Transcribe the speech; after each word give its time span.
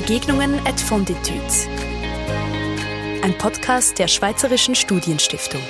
Begegnungen 0.00 0.54
at 0.66 0.80
Fonditude. 0.80 1.42
Ein 3.22 3.36
Podcast 3.36 3.98
der 3.98 4.08
Schweizerischen 4.08 4.74
Studienstiftung. 4.74 5.60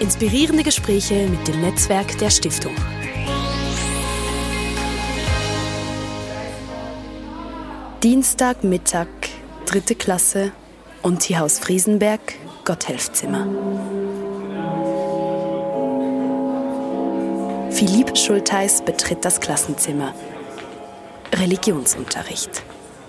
Inspirierende 0.00 0.64
Gespräche 0.64 1.28
mit 1.28 1.46
dem 1.46 1.60
Netzwerk 1.60 2.18
der 2.18 2.30
Stiftung. 2.30 2.74
Dienstagmittag, 8.02 9.06
dritte 9.66 9.94
Klasse, 9.94 10.50
Untihaus 11.02 11.60
Friesenberg, 11.60 12.20
Gotthelfzimmer. 12.64 13.46
Philipp 17.70 18.18
Schulteis 18.18 18.84
betritt 18.84 19.24
das 19.24 19.38
Klassenzimmer. 19.40 20.12
Religionsunterricht. 21.38 22.62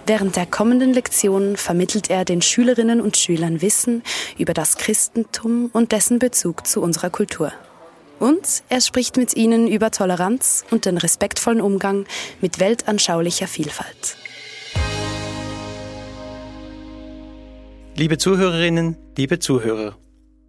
Während 0.05 0.35
der 0.35 0.45
kommenden 0.45 0.93
Lektion 0.93 1.55
vermittelt 1.55 2.09
er 2.09 2.25
den 2.25 2.41
Schülerinnen 2.41 3.01
und 3.01 3.17
Schülern 3.17 3.61
Wissen 3.61 4.03
über 4.37 4.53
das 4.53 4.77
Christentum 4.77 5.69
und 5.71 5.91
dessen 5.91 6.19
Bezug 6.19 6.65
zu 6.65 6.81
unserer 6.81 7.09
Kultur. 7.09 7.51
Und 8.19 8.63
er 8.69 8.81
spricht 8.81 9.17
mit 9.17 9.35
ihnen 9.35 9.67
über 9.67 9.91
Toleranz 9.91 10.65
und 10.71 10.85
den 10.85 10.97
respektvollen 10.97 11.61
Umgang 11.61 12.05
mit 12.41 12.59
weltanschaulicher 12.59 13.47
Vielfalt. 13.47 14.17
Liebe 17.95 18.17
Zuhörerinnen, 18.17 18.97
liebe 19.17 19.39
Zuhörer, 19.39 19.97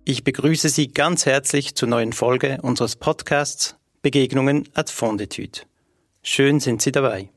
ich 0.04 0.24
begrüße 0.24 0.68
Sie 0.68 0.88
ganz 0.88 1.26
herzlich 1.26 1.74
zur 1.74 1.88
neuen 1.88 2.12
Folge 2.12 2.58
unseres 2.62 2.96
Podcasts 2.96 3.76
Begegnungen 4.02 4.68
at 4.74 4.90
Fonditude. 4.90 5.60
Schön 6.22 6.60
sind 6.60 6.80
Sie 6.80 6.92
dabei. 6.92 7.30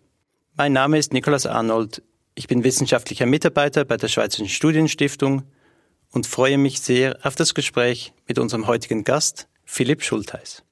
Mein 0.55 0.73
Name 0.73 0.98
ist 0.98 1.13
Nikolaus 1.13 1.46
Arnold. 1.46 2.04
Ich 2.35 2.48
bin 2.48 2.63
wissenschaftlicher 2.63 3.26
Mitarbeiter 3.26 3.85
bei 3.85 3.98
der 3.98 4.07
Schweizerischen 4.07 4.49
Studienstiftung 4.49 5.43
und 6.12 6.27
freue 6.27 6.57
mich 6.57 6.79
sehr 6.79 7.18
auf 7.23 7.35
das 7.35 7.54
Gespräch 7.54 8.13
mit 8.27 8.40
unserem 8.40 8.68
heutigen 8.68 9.04
Gast, 9.04 9.48
Philipp 9.65 10.04
Schultheis. 10.04 10.63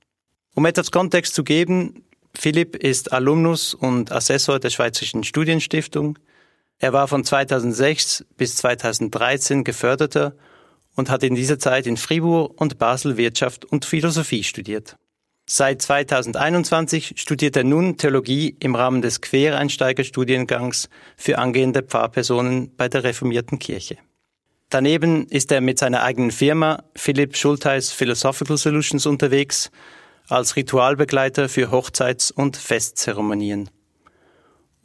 Um 0.54 0.66
etwas 0.66 0.92
Kontext 0.92 1.34
zu 1.34 1.44
geben, 1.44 2.04
Philipp 2.36 2.76
ist 2.76 3.12
Alumnus 3.12 3.74
und 3.74 4.12
Assessor 4.12 4.60
der 4.60 4.70
Schweizerischen 4.70 5.24
Studienstiftung– 5.24 6.18
er 6.82 6.94
war 6.94 7.08
von 7.08 7.24
2006 7.24 8.26
bis 8.38 8.56
2013 8.56 9.64
Geförderter 9.64 10.34
und 10.96 11.12
hat 11.12 11.22
in 11.22 11.36
dieser 11.36 11.60
Zeit 11.60 11.86
in 11.86 11.96
Fribourg 11.96 12.60
und 12.60 12.80
Basel 12.80 13.18
Wirtschaft 13.18 13.66
und 13.66 13.86
Philosophie 13.86 14.44
studiert. 14.44 14.98
Seit 15.54 15.82
2021 15.82 17.16
studiert 17.18 17.58
er 17.58 17.66
nun 17.66 17.98
Theologie 17.98 18.56
im 18.62 18.74
Rahmen 18.74 19.02
des 19.02 19.20
Quereinsteigerstudiengangs 19.20 20.88
für 21.18 21.40
angehende 21.40 21.84
Pfarrpersonen 21.84 22.74
bei 22.78 22.88
der 22.88 23.04
Reformierten 23.04 23.60
Kirche. 23.60 23.98
Daneben 24.70 25.28
ist 25.28 25.52
er 25.52 25.60
mit 25.60 25.78
seiner 25.78 26.04
eigenen 26.04 26.32
Firma 26.32 26.86
Philipp 26.96 27.36
Schultheis 27.36 27.92
Philosophical 27.92 28.56
Solutions 28.56 29.06
unterwegs 29.06 29.72
als 30.30 30.56
Ritualbegleiter 30.56 31.50
für 31.50 31.70
Hochzeits- 31.70 32.32
und 32.32 32.56
Festzeremonien. 32.56 33.70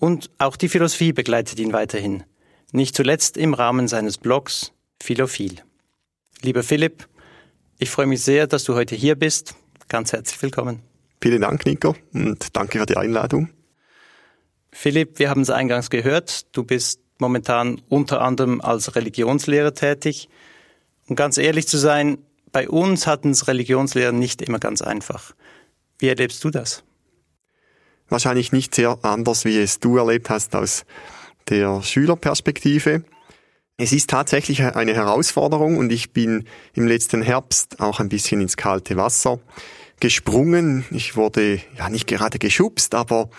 Und 0.01 0.31
auch 0.39 0.57
die 0.57 0.69
Philosophie 0.69 1.13
begleitet 1.13 1.61
ihn 1.61 1.75
weiterhin, 1.75 2.25
nicht 2.73 2.97
zuletzt 2.97 3.37
im 3.37 3.55
Rahmen 3.55 3.87
seines 3.87 4.19
Blogs 4.19 4.73
Philophil. 5.01 5.63
Lieber 6.43 6.65
Philipp, 6.65 7.07
ich 7.79 7.89
freue 7.89 8.07
mich 8.07 8.25
sehr, 8.25 8.49
dass 8.49 8.65
du 8.65 8.75
heute 8.75 8.97
hier 8.97 9.15
bist. 9.15 9.55
Ganz 9.89 10.13
herzlich 10.13 10.41
willkommen. 10.43 10.81
Vielen 11.23 11.43
Dank, 11.43 11.65
Nico, 11.67 11.97
und 12.13 12.57
danke 12.57 12.79
für 12.79 12.87
die 12.87 12.97
Einladung. 12.97 13.51
Philipp, 14.73 15.19
wir 15.19 15.31
haben 15.31 15.41
es 15.41 15.51
eingangs 15.51 15.91
gehört, 15.91 16.55
du 16.55 16.65
bist 16.65 17.01
momentan 17.19 17.81
unter 17.89 18.21
anderem 18.21 18.61
als 18.61 18.95
Religionslehrer 18.95 19.75
tätig. 19.75 20.29
Um 21.09 21.17
ganz 21.17 21.39
ehrlich 21.39 21.67
zu 21.67 21.79
sein, 21.79 22.19
bei 22.53 22.69
uns 22.69 23.07
hatten 23.07 23.31
es 23.31 23.49
Religionslehrer 23.49 24.13
nicht 24.13 24.43
immer 24.43 24.59
ganz 24.59 24.83
einfach. 24.83 25.35
Wie 25.99 26.09
erlebst 26.09 26.45
du 26.45 26.51
das? 26.51 26.85
wahrscheinlich 28.09 28.53
nicht 28.53 28.75
sehr 28.75 28.99
anders, 29.03 29.45
wie 29.45 29.59
es 29.59 29.81
du 29.81 29.97
erlebt 29.97 30.31
hast 30.31 30.55
aus 30.55 30.85
der 31.49 31.83
Schülerperspektive. 31.83 33.05
Es 33.77 33.93
ist 33.93 34.11
tatsächlich 34.11 34.63
eine 34.63 34.95
Herausforderung 34.95 35.77
und 35.77 35.93
ich 35.93 36.13
bin 36.13 36.45
im 36.75 36.87
letzten 36.87 37.23
Herbst 37.23 37.81
auch 37.81 38.01
ein 38.01 38.09
bisschen 38.09 38.41
ins 38.41 38.57
kalte 38.57 38.97
Wasser 38.97 39.39
gesprungen. 40.01 40.85
Ich 40.91 41.17
wurde 41.17 41.61
ja 41.77 41.89
nicht 41.89 42.07
gerade 42.07 42.39
geschubst, 42.39 42.95
aber 42.95 43.31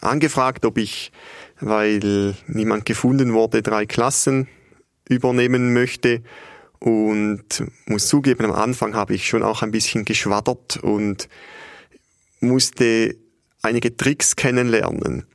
angefragt, 0.00 0.64
ob 0.64 0.78
ich, 0.78 1.12
weil 1.60 2.34
niemand 2.46 2.84
gefunden 2.84 3.32
wurde, 3.32 3.62
drei 3.62 3.86
Klassen 3.86 4.48
übernehmen 5.08 5.72
möchte. 5.72 6.22
Und 6.78 7.64
muss 7.86 8.08
zugeben, 8.08 8.44
am 8.44 8.52
Anfang 8.52 8.94
habe 8.94 9.14
ich 9.14 9.26
schon 9.26 9.42
auch 9.42 9.62
ein 9.62 9.70
bisschen 9.70 10.04
geschwaddert 10.04 10.76
und 10.76 11.28
musste 12.40 13.16
einige 13.62 13.96
Tricks 13.96 14.36
kennenlernen, 14.36 15.26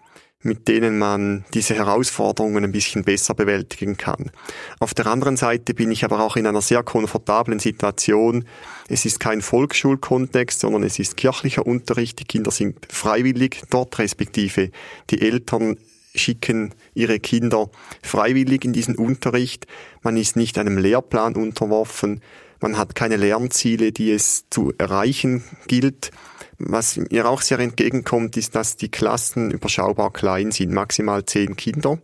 mit 0.42 0.70
denen 0.70 0.98
man 0.98 1.44
diese 1.54 1.76
Herausforderungen 1.76 2.64
ein 2.64 2.72
bisschen 2.72 3.04
besser 3.04 3.34
bewältigen 3.34 3.98
kann. 3.98 4.32
Auf 4.80 4.94
der 4.94 5.08
anderen 5.08 5.36
Seite 5.36 5.74
bin 5.74 5.92
ich 5.92 6.06
aber 6.06 6.22
auch 6.22 6.38
in 6.38 6.48
einer 6.48 6.62
sehr 6.62 6.82
komfortablen 6.82 7.60
Situation. 7.60 8.46
Es 8.88 9.06
ist 9.06 9.20
kein 9.20 9.42
Volksschulkontext, 9.42 10.62
sondern 10.62 10.84
es 10.84 10.98
ist 10.98 11.18
kirchlicher 11.18 11.66
Unterricht. 11.66 12.20
Die 12.20 12.26
Kinder 12.26 12.52
sind 12.52 12.88
freiwillig 12.90 13.64
dort, 13.70 14.00
respektive 14.00 14.72
die 15.10 15.22
Eltern 15.22 15.78
schicken 16.16 16.74
ihre 16.94 17.20
Kinder 17.20 17.70
freiwillig 18.02 18.66
in 18.66 18.74
diesen 18.74 18.96
Unterricht. 18.96 19.68
Man 20.02 20.18
ist 20.18 20.36
nicht 20.36 20.58
einem 20.58 20.78
Lehrplan 20.78 21.36
unterworfen. 21.36 22.22
Man 22.62 22.78
hat 22.78 22.96
keine 22.96 23.16
Lernziele, 23.16 23.92
die 23.92 24.12
es 24.12 24.46
zu 24.50 24.74
erreichen 24.78 25.44
gilt. 25.68 26.12
Was 26.58 26.97
mir 26.97 27.30
auch 27.30 27.42
sehr 27.42 27.59
entgegenkommt, 27.59 28.36
ist, 28.36 28.56
dass 28.56 28.75
die 28.75 28.90
Klassen 28.90 29.52
überschaubar 29.52 30.12
klein 30.12 30.52
sind, 30.52 30.74
maximal 30.74 31.25
zehn 31.25 31.56
Kinder. 31.56 32.00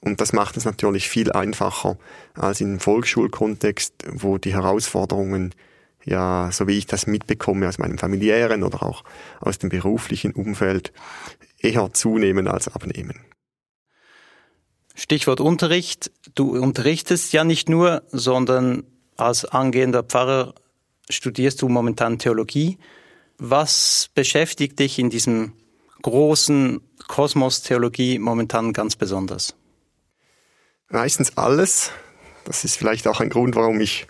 Und 0.00 0.20
das 0.20 0.32
macht 0.32 0.56
es 0.56 0.64
natürlich 0.64 1.08
viel 1.08 1.30
einfacher 1.30 1.98
als 2.34 2.60
im 2.60 2.80
Volksschulkontext, 2.80 3.94
wo 4.12 4.38
die 4.38 4.54
Herausforderungen 4.54 5.54
ja, 6.04 6.50
so 6.52 6.66
wie 6.66 6.78
ich 6.78 6.86
das 6.86 7.06
mitbekomme 7.06 7.68
aus 7.68 7.78
meinem 7.78 7.98
familiären 7.98 8.62
oder 8.62 8.82
auch 8.82 9.04
aus 9.40 9.58
dem 9.58 9.68
beruflichen 9.68 10.32
Umfeld, 10.32 10.92
eher 11.58 11.92
zunehmen 11.92 12.48
als 12.48 12.68
abnehmen. 12.68 13.20
Stichwort 14.94 15.40
Unterricht. 15.40 16.10
Du 16.34 16.58
unterrichtest 16.58 17.32
ja 17.32 17.44
nicht 17.44 17.68
nur, 17.68 18.02
sondern 18.10 18.84
als 19.20 19.44
angehender 19.44 20.02
Pfarrer 20.02 20.54
studierst 21.08 21.62
du 21.62 21.68
momentan 21.68 22.18
Theologie. 22.18 22.78
Was 23.38 24.10
beschäftigt 24.14 24.78
dich 24.78 24.98
in 24.98 25.10
diesem 25.10 25.52
großen 26.02 26.80
Kosmos 27.08 27.62
Theologie 27.62 28.18
momentan 28.18 28.72
ganz 28.72 28.96
besonders? 28.96 29.54
Meistens 30.88 31.36
alles. 31.36 31.90
Das 32.44 32.64
ist 32.64 32.76
vielleicht 32.76 33.06
auch 33.06 33.20
ein 33.20 33.30
Grund, 33.30 33.54
warum 33.54 33.80
ich 33.80 34.06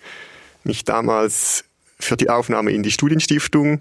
mich 0.64 0.84
damals 0.84 1.64
für 1.98 2.16
die 2.16 2.30
Aufnahme 2.30 2.72
in 2.72 2.82
die 2.82 2.90
Studienstiftung 2.90 3.80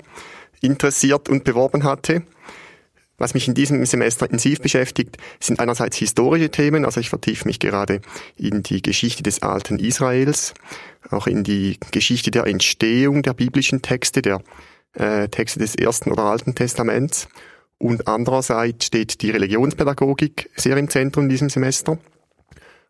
interessiert 0.62 1.30
und 1.30 1.44
beworben 1.44 1.84
hatte. 1.84 2.24
Was 3.20 3.34
mich 3.34 3.48
in 3.48 3.54
diesem 3.54 3.86
Semester 3.86 4.26
intensiv 4.26 4.62
beschäftigt, 4.62 5.18
sind 5.40 5.60
einerseits 5.60 5.98
historische 5.98 6.50
Themen, 6.50 6.86
also 6.86 7.00
ich 7.00 7.10
vertiefe 7.10 7.48
mich 7.48 7.60
gerade 7.60 8.02
in 8.38 8.64
die 8.64 8.82
Geschichte 8.82 9.22
des 9.22 9.44
alten 9.44 9.78
Israels, 9.78 10.54
auch 11.12 11.28
in 11.28 11.44
die 11.44 11.78
Geschichte 11.92 12.32
der 12.32 12.48
Entstehung 12.48 13.22
der 13.22 13.34
biblischen 13.34 13.82
Texte, 13.82 14.22
der 14.22 14.42
äh, 14.94 15.28
Texte 15.28 15.60
des 15.60 15.76
Ersten 15.76 16.12
oder 16.12 16.24
Alten 16.24 16.56
Testaments. 16.56 17.28
Und 17.78 18.08
andererseits 18.08 18.88
steht 18.88 19.22
die 19.22 19.32
Religionspädagogik 19.32 20.50
sehr 20.56 20.78
im 20.78 20.90
Zentrum 20.90 21.26
in 21.26 21.30
diesem 21.30 21.50
Semester. 21.50 21.98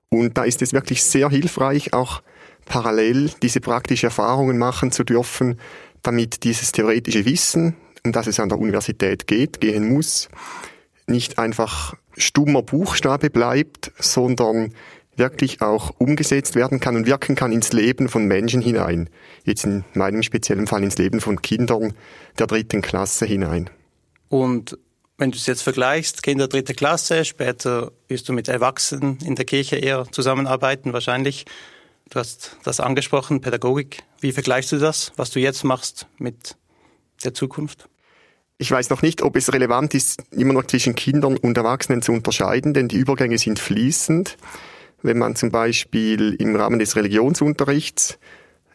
Und 0.09 0.37
da 0.37 0.43
ist 0.43 0.61
es 0.61 0.73
wirklich 0.73 1.03
sehr 1.03 1.29
hilfreich, 1.29 1.93
auch 1.93 2.21
parallel 2.65 3.31
diese 3.41 3.61
praktischen 3.61 4.07
Erfahrungen 4.07 4.57
machen 4.57 4.91
zu 4.91 5.03
dürfen, 5.03 5.59
damit 6.01 6.43
dieses 6.43 6.71
theoretische 6.71 7.25
Wissen, 7.25 7.75
um 8.05 8.11
das 8.11 8.27
es 8.27 8.39
an 8.39 8.49
der 8.49 8.59
Universität 8.59 9.27
geht, 9.27 9.61
gehen 9.61 9.91
muss, 9.91 10.29
nicht 11.07 11.39
einfach 11.39 11.95
stummer 12.15 12.61
Buchstabe 12.61 13.29
bleibt, 13.29 13.91
sondern 13.99 14.73
wirklich 15.15 15.61
auch 15.61 15.91
umgesetzt 15.97 16.55
werden 16.55 16.79
kann 16.79 16.95
und 16.95 17.05
wirken 17.05 17.35
kann 17.35 17.51
ins 17.51 17.73
Leben 17.73 18.07
von 18.09 18.25
Menschen 18.25 18.61
hinein. 18.61 19.09
Jetzt 19.43 19.65
in 19.65 19.83
meinem 19.93 20.23
speziellen 20.23 20.65
Fall 20.65 20.83
ins 20.83 20.97
Leben 20.97 21.19
von 21.19 21.41
Kindern 21.41 21.93
der 22.37 22.47
dritten 22.47 22.81
Klasse 22.81 23.25
hinein. 23.25 23.69
Und 24.29 24.77
wenn 25.17 25.31
du 25.31 25.37
es 25.37 25.45
jetzt 25.45 25.63
vergleichst, 25.63 26.23
Kinder 26.23 26.47
dritte 26.47 26.73
Klasse, 26.73 27.25
später 27.25 27.91
wirst 28.07 28.29
du 28.29 28.33
mit 28.33 28.47
Erwachsenen 28.47 29.17
in 29.25 29.35
der 29.35 29.43
Kirche 29.43 29.75
eher 29.75 30.05
zusammenarbeiten 30.11 30.93
wahrscheinlich. 30.93 31.45
Du 32.09 32.19
hast 32.19 32.55
das 32.63 32.79
angesprochen, 32.79 33.41
Pädagogik. 33.41 34.03
Wie 34.21 34.31
vergleichst 34.31 34.71
du 34.71 34.77
das, 34.77 35.11
was 35.17 35.31
du 35.31 35.39
jetzt 35.39 35.63
machst, 35.63 36.07
mit 36.17 36.55
der 37.23 37.33
Zukunft? 37.33 37.88
Ich 38.61 38.69
weiß 38.69 38.89
noch 38.89 39.01
nicht, 39.01 39.21
ob 39.21 39.37
es 39.37 39.53
relevant 39.53 39.95
ist, 39.95 40.21
immer 40.31 40.51
noch 40.51 40.65
zwischen 40.65 40.93
Kindern 40.93 41.37
und 41.37 41.57
Erwachsenen 41.57 42.01
zu 42.01 42.11
unterscheiden, 42.11 42.73
denn 42.73 42.89
die 42.89 42.97
Übergänge 42.97 43.37
sind 43.37 43.57
fließend. 43.57 44.35
Wenn 45.01 45.17
man 45.17 45.37
zum 45.37 45.49
Beispiel 45.49 46.33
im 46.33 46.57
Rahmen 46.57 46.77
des 46.77 46.97
Religionsunterrichts 46.97 48.19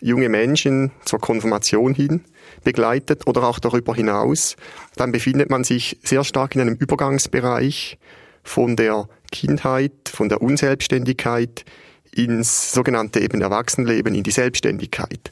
junge 0.01 0.31
Menschen 0.31 0.91
zur 1.05 1.19
Konfirmation 1.19 1.93
hin 1.93 2.23
begleitet 2.65 3.27
oder 3.27 3.43
auch 3.43 3.59
darüber 3.59 3.95
hinaus, 3.95 4.57
dann 4.97 5.13
befindet 5.13 5.51
man 5.51 5.65
sich 5.65 5.99
sehr 6.03 6.25
stark 6.25 6.55
in 6.55 6.63
einem 6.63 6.77
Übergangsbereich 6.77 7.99
von 8.43 8.77
der 8.77 9.07
Kindheit, 9.31 9.93
von 10.07 10.31
der 10.31 10.41
Unselbstständigkeit 10.41 11.67
ins 12.11 12.73
sogenannte 12.73 13.21
eben 13.21 13.43
Erwachsenenleben, 13.43 14.15
in 14.15 14.23
die 14.23 14.31
Selbstständigkeit. 14.31 15.31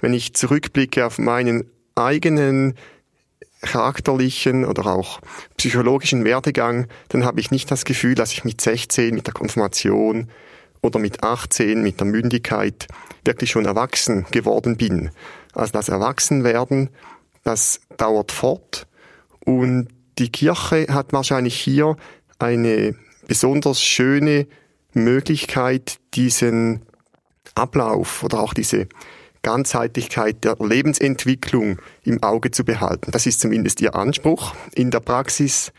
Wenn 0.00 0.14
ich 0.14 0.32
zurückblicke 0.32 1.04
auf 1.04 1.18
meinen 1.18 1.64
eigenen 1.96 2.76
charakterlichen 3.62 4.64
oder 4.64 4.86
auch 4.86 5.20
psychologischen 5.56 6.24
Werdegang, 6.24 6.86
dann 7.08 7.24
habe 7.24 7.40
ich 7.40 7.50
nicht 7.50 7.70
das 7.70 7.84
Gefühl, 7.84 8.14
dass 8.14 8.32
ich 8.32 8.44
mit 8.44 8.60
16, 8.60 9.14
mit 9.14 9.26
der 9.26 9.34
Konfirmation 9.34 10.28
oder 10.82 10.98
mit 10.98 11.22
18, 11.22 11.82
mit 11.82 12.00
der 12.00 12.06
Mündigkeit 12.06 12.86
wirklich 13.24 13.50
schon 13.50 13.66
erwachsen 13.66 14.26
geworden 14.30 14.76
bin. 14.76 15.10
Also 15.52 15.72
das 15.72 15.88
Erwachsenwerden, 15.88 16.90
das 17.44 17.80
dauert 17.96 18.32
fort 18.32 18.86
und 19.44 19.88
die 20.18 20.30
Kirche 20.30 20.86
hat 20.90 21.12
wahrscheinlich 21.12 21.58
hier 21.58 21.96
eine 22.38 22.94
besonders 23.26 23.82
schöne 23.82 24.46
Möglichkeit, 24.92 25.98
diesen 26.14 26.82
Ablauf 27.54 28.22
oder 28.22 28.40
auch 28.40 28.54
diese 28.54 28.88
Ganzheitlichkeit 29.42 30.44
der 30.44 30.56
Lebensentwicklung 30.58 31.78
im 32.04 32.22
Auge 32.22 32.50
zu 32.50 32.64
behalten. 32.64 33.10
Das 33.10 33.26
ist 33.26 33.40
zumindest 33.40 33.80
ihr 33.80 33.94
Anspruch 33.94 34.54
in 34.74 34.90
der 34.90 35.00
Praxis 35.00 35.72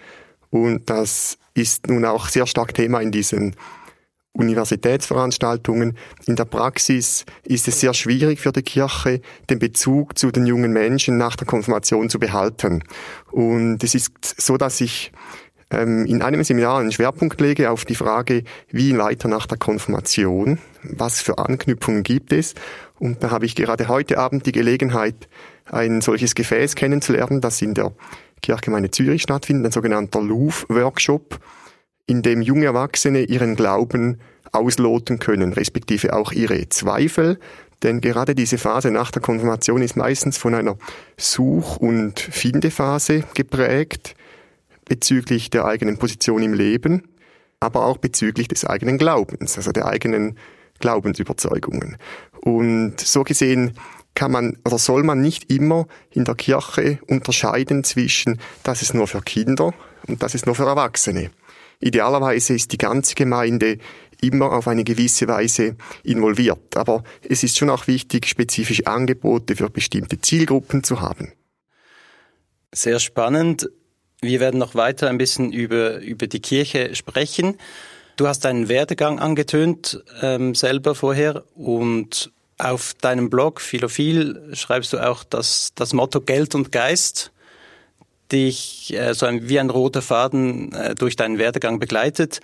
und 0.49 0.89
das 0.89 1.37
ist 1.53 1.87
nun 1.87 2.05
auch 2.05 2.27
sehr 2.27 2.47
stark 2.47 2.73
Thema 2.73 3.01
in 3.01 3.11
diesen 3.11 3.55
Universitätsveranstaltungen. 4.33 5.97
In 6.25 6.35
der 6.35 6.45
Praxis 6.45 7.25
ist 7.43 7.67
es 7.67 7.79
sehr 7.81 7.93
schwierig 7.93 8.39
für 8.39 8.51
die 8.51 8.61
Kirche, 8.61 9.21
den 9.49 9.59
Bezug 9.59 10.17
zu 10.17 10.31
den 10.31 10.45
jungen 10.45 10.71
Menschen 10.71 11.17
nach 11.17 11.35
der 11.35 11.47
Konfirmation 11.47 12.09
zu 12.09 12.17
behalten. 12.19 12.83
Und 13.31 13.83
es 13.83 13.93
ist 13.93 14.11
so, 14.41 14.57
dass 14.57 14.79
ich 14.79 15.11
ähm, 15.69 16.05
in 16.05 16.21
einem 16.21 16.43
Seminar 16.43 16.79
einen 16.79 16.91
Schwerpunkt 16.91 17.41
lege 17.41 17.71
auf 17.71 17.83
die 17.83 17.95
Frage, 17.95 18.43
wie 18.69 18.97
weiter 18.97 19.27
nach 19.27 19.47
der 19.47 19.57
Konfirmation, 19.57 20.59
was 20.83 21.21
für 21.21 21.37
Anknüpfungen 21.37 22.03
gibt 22.03 22.31
es. 22.31 22.55
Und 23.01 23.23
da 23.23 23.31
habe 23.31 23.47
ich 23.47 23.55
gerade 23.55 23.87
heute 23.87 24.19
Abend 24.19 24.45
die 24.45 24.51
Gelegenheit, 24.51 25.27
ein 25.65 26.01
solches 26.01 26.35
Gefäß 26.35 26.75
kennenzulernen, 26.75 27.41
das 27.41 27.59
in 27.59 27.73
der 27.73 27.93
Kirchgemeinde 28.43 28.91
Zürich 28.91 29.23
stattfindet, 29.23 29.65
ein 29.65 29.71
sogenannter 29.71 30.21
Louvre-Workshop, 30.21 31.39
in 32.05 32.21
dem 32.21 32.43
junge 32.43 32.65
Erwachsene 32.65 33.23
ihren 33.23 33.55
Glauben 33.55 34.19
ausloten 34.51 35.17
können, 35.17 35.51
respektive 35.53 36.13
auch 36.13 36.31
ihre 36.31 36.69
Zweifel. 36.69 37.39
Denn 37.81 38.01
gerade 38.01 38.35
diese 38.35 38.59
Phase 38.59 38.91
nach 38.91 39.09
der 39.09 39.23
Konfirmation 39.23 39.81
ist 39.81 39.97
meistens 39.97 40.37
von 40.37 40.53
einer 40.53 40.77
Such- 41.17 41.77
und 41.77 42.19
Findephase 42.19 43.23
geprägt 43.33 44.13
bezüglich 44.85 45.49
der 45.49 45.65
eigenen 45.65 45.97
Position 45.97 46.43
im 46.43 46.53
Leben, 46.53 47.07
aber 47.59 47.83
auch 47.83 47.97
bezüglich 47.97 48.47
des 48.47 48.63
eigenen 48.63 48.99
Glaubens, 48.99 49.57
also 49.57 49.71
der 49.71 49.87
eigenen 49.87 50.37
Glaubensüberzeugungen. 50.81 51.97
Und 52.41 52.99
so 52.99 53.23
gesehen 53.23 53.73
kann 54.13 54.31
man 54.31 54.57
oder 54.65 54.77
soll 54.77 55.03
man 55.03 55.21
nicht 55.21 55.51
immer 55.51 55.87
in 56.09 56.25
der 56.25 56.35
Kirche 56.35 56.99
unterscheiden 57.07 57.83
zwischen, 57.83 58.39
das 58.63 58.81
ist 58.81 58.93
nur 58.93 59.07
für 59.07 59.21
Kinder 59.21 59.73
und 60.07 60.21
das 60.21 60.35
ist 60.35 60.45
nur 60.45 60.55
für 60.55 60.65
Erwachsene. 60.65 61.31
Idealerweise 61.79 62.53
ist 62.53 62.71
die 62.71 62.77
ganze 62.77 63.15
Gemeinde 63.15 63.77
immer 64.21 64.51
auf 64.51 64.67
eine 64.67 64.83
gewisse 64.83 65.27
Weise 65.27 65.75
involviert. 66.03 66.77
Aber 66.77 67.03
es 67.27 67.43
ist 67.43 67.57
schon 67.57 67.69
auch 67.69 67.87
wichtig, 67.87 68.27
spezifische 68.27 68.85
Angebote 68.85 69.55
für 69.55 69.69
bestimmte 69.69 70.21
Zielgruppen 70.21 70.83
zu 70.83 71.01
haben. 71.01 71.33
Sehr 72.73 72.99
spannend. 72.99 73.69
Wir 74.21 74.39
werden 74.39 74.59
noch 74.59 74.75
weiter 74.75 75.09
ein 75.09 75.17
bisschen 75.17 75.51
über, 75.51 75.99
über 75.99 76.27
die 76.27 76.39
Kirche 76.39 76.93
sprechen. 76.93 77.57
Du 78.15 78.27
hast 78.27 78.45
deinen 78.45 78.69
Werdegang 78.69 79.19
angetönt 79.19 80.03
ähm, 80.21 80.53
selber 80.55 80.95
vorher 80.95 81.43
und 81.55 82.31
auf 82.57 82.93
deinem 83.01 83.29
Blog 83.29 83.59
Philophil 83.59 84.51
schreibst 84.53 84.93
du 84.93 84.99
auch 84.99 85.23
dass 85.23 85.71
das 85.75 85.93
Motto 85.93 86.21
Geld 86.21 86.53
und 86.53 86.71
Geist 86.71 87.31
dich 88.31 88.93
äh, 88.93 89.13
so 89.13 89.25
ein, 89.25 89.49
wie 89.49 89.59
ein 89.59 89.69
roter 89.69 90.01
Faden 90.01 90.73
äh, 90.73 90.95
durch 90.95 91.15
deinen 91.15 91.37
Werdegang 91.37 91.79
begleitet. 91.79 92.39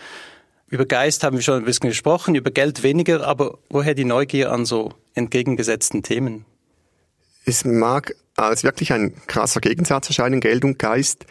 Über 0.69 0.85
Geist 0.85 1.23
haben 1.23 1.37
wir 1.37 1.43
schon 1.43 1.59
ein 1.59 1.65
bisschen 1.65 1.89
gesprochen, 1.89 2.35
über 2.35 2.51
Geld 2.51 2.83
weniger, 2.83 3.25
aber 3.25 3.57
woher 3.69 3.93
die 3.93 4.03
Neugier 4.03 4.51
an 4.51 4.65
so 4.65 4.91
entgegengesetzten 5.13 6.03
Themen? 6.03 6.45
Es 7.45 7.63
mag 7.63 8.15
als 8.35 8.63
wirklich 8.63 8.91
ein 8.91 9.13
krasser 9.27 9.61
Gegensatz 9.61 10.07
erscheinen, 10.09 10.41
Geld 10.41 10.65
und 10.65 10.77
Geist. 10.77 11.25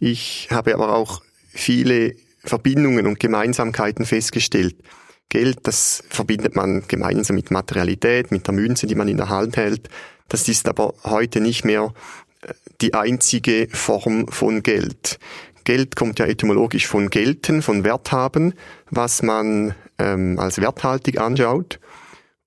Ich 0.00 0.48
habe 0.50 0.74
aber 0.74 0.94
auch 0.94 1.22
viele 1.48 2.16
Verbindungen 2.44 3.06
und 3.06 3.20
Gemeinsamkeiten 3.20 4.04
festgestellt. 4.04 4.76
Geld, 5.28 5.60
das 5.62 6.04
verbindet 6.10 6.56
man 6.56 6.84
gemeinsam 6.88 7.36
mit 7.36 7.50
Materialität, 7.50 8.30
mit 8.30 8.46
der 8.46 8.54
Münze, 8.54 8.86
die 8.86 8.94
man 8.94 9.08
in 9.08 9.16
der 9.16 9.30
Hand 9.30 9.56
hält. 9.56 9.88
Das 10.28 10.48
ist 10.48 10.68
aber 10.68 10.94
heute 11.04 11.40
nicht 11.40 11.64
mehr 11.64 11.94
äh, 12.42 12.52
die 12.80 12.94
einzige 12.94 13.68
Form 13.72 14.28
von 14.28 14.62
Geld. 14.62 15.18
Geld 15.64 15.96
kommt 15.96 16.18
ja 16.18 16.26
etymologisch 16.26 16.86
von 16.86 17.08
gelten, 17.08 17.62
von 17.62 17.84
Wert 17.84 18.12
haben, 18.12 18.54
was 18.90 19.22
man 19.22 19.74
ähm, 19.98 20.38
als 20.38 20.60
werthaltig 20.60 21.18
anschaut. 21.18 21.78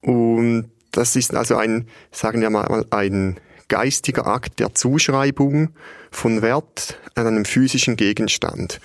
Und 0.02 0.70
das 0.92 1.16
ist 1.16 1.34
also 1.34 1.56
ein, 1.56 1.88
sagen 2.12 2.42
wir 2.42 2.50
mal, 2.50 2.86
ein 2.92 3.40
geistiger 3.68 4.28
Akt 4.28 4.60
der 4.60 4.76
Zuschreibung 4.76 5.70
von 6.12 6.42
Wert 6.42 7.00
an 7.16 7.28
einem 7.28 7.46
physischen 7.46 7.96
Gegenstand. 7.96 8.80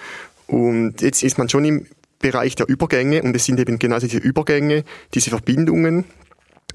Und 0.50 1.00
jetzt 1.00 1.22
ist 1.22 1.38
man 1.38 1.48
schon 1.48 1.64
im 1.64 1.86
Bereich 2.18 2.56
der 2.56 2.68
Übergänge 2.68 3.22
und 3.22 3.34
es 3.36 3.46
sind 3.46 3.60
eben 3.60 3.78
genau 3.78 3.98
diese 4.00 4.18
Übergänge, 4.18 4.84
diese 5.14 5.30
Verbindungen, 5.30 6.04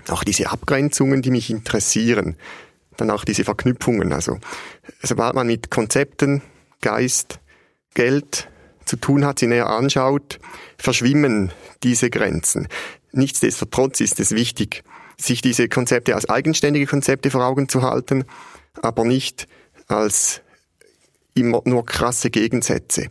auch 0.08 0.24
diese 0.24 0.50
Abgrenzungen, 0.50 1.22
die 1.22 1.30
mich 1.30 1.50
interessieren. 1.50 2.38
Dann 2.96 3.12
auch 3.12 3.26
diese 3.26 3.44
Verknüpfungen. 3.44 4.14
Also 4.14 4.40
sobald 5.04 5.36
man 5.36 5.48
mit 5.48 5.70
Konzepten, 5.70 6.42
Geist, 6.82 7.40
Geld 7.94 8.48
zu 8.86 8.96
tun 8.96 9.26
hat, 9.26 9.40
sie 9.40 9.48
näher 9.48 9.68
anschaut, 9.68 10.40
verschwimmen 10.78 11.52
diese 11.84 12.10
Grenzen. 12.10 12.70
Nichtsdestotrotz 13.12 14.00
ist 14.00 14.22
es 14.22 14.32
wichtig, 14.32 14.84
sich 15.18 15.42
diese 15.42 15.68
Konzepte 15.68 16.16
als 16.16 16.30
eigenständige 16.30 16.86
Konzepte 16.86 17.30
vor 17.30 17.46
Augen 17.46 17.68
zu 17.68 17.82
halten, 17.82 18.24
aber 18.82 19.04
nicht 19.04 19.48
als 19.88 20.42
immer 21.36 21.62
nur 21.66 21.86
krasse 21.86 22.30
Gegensätze. 22.32 23.08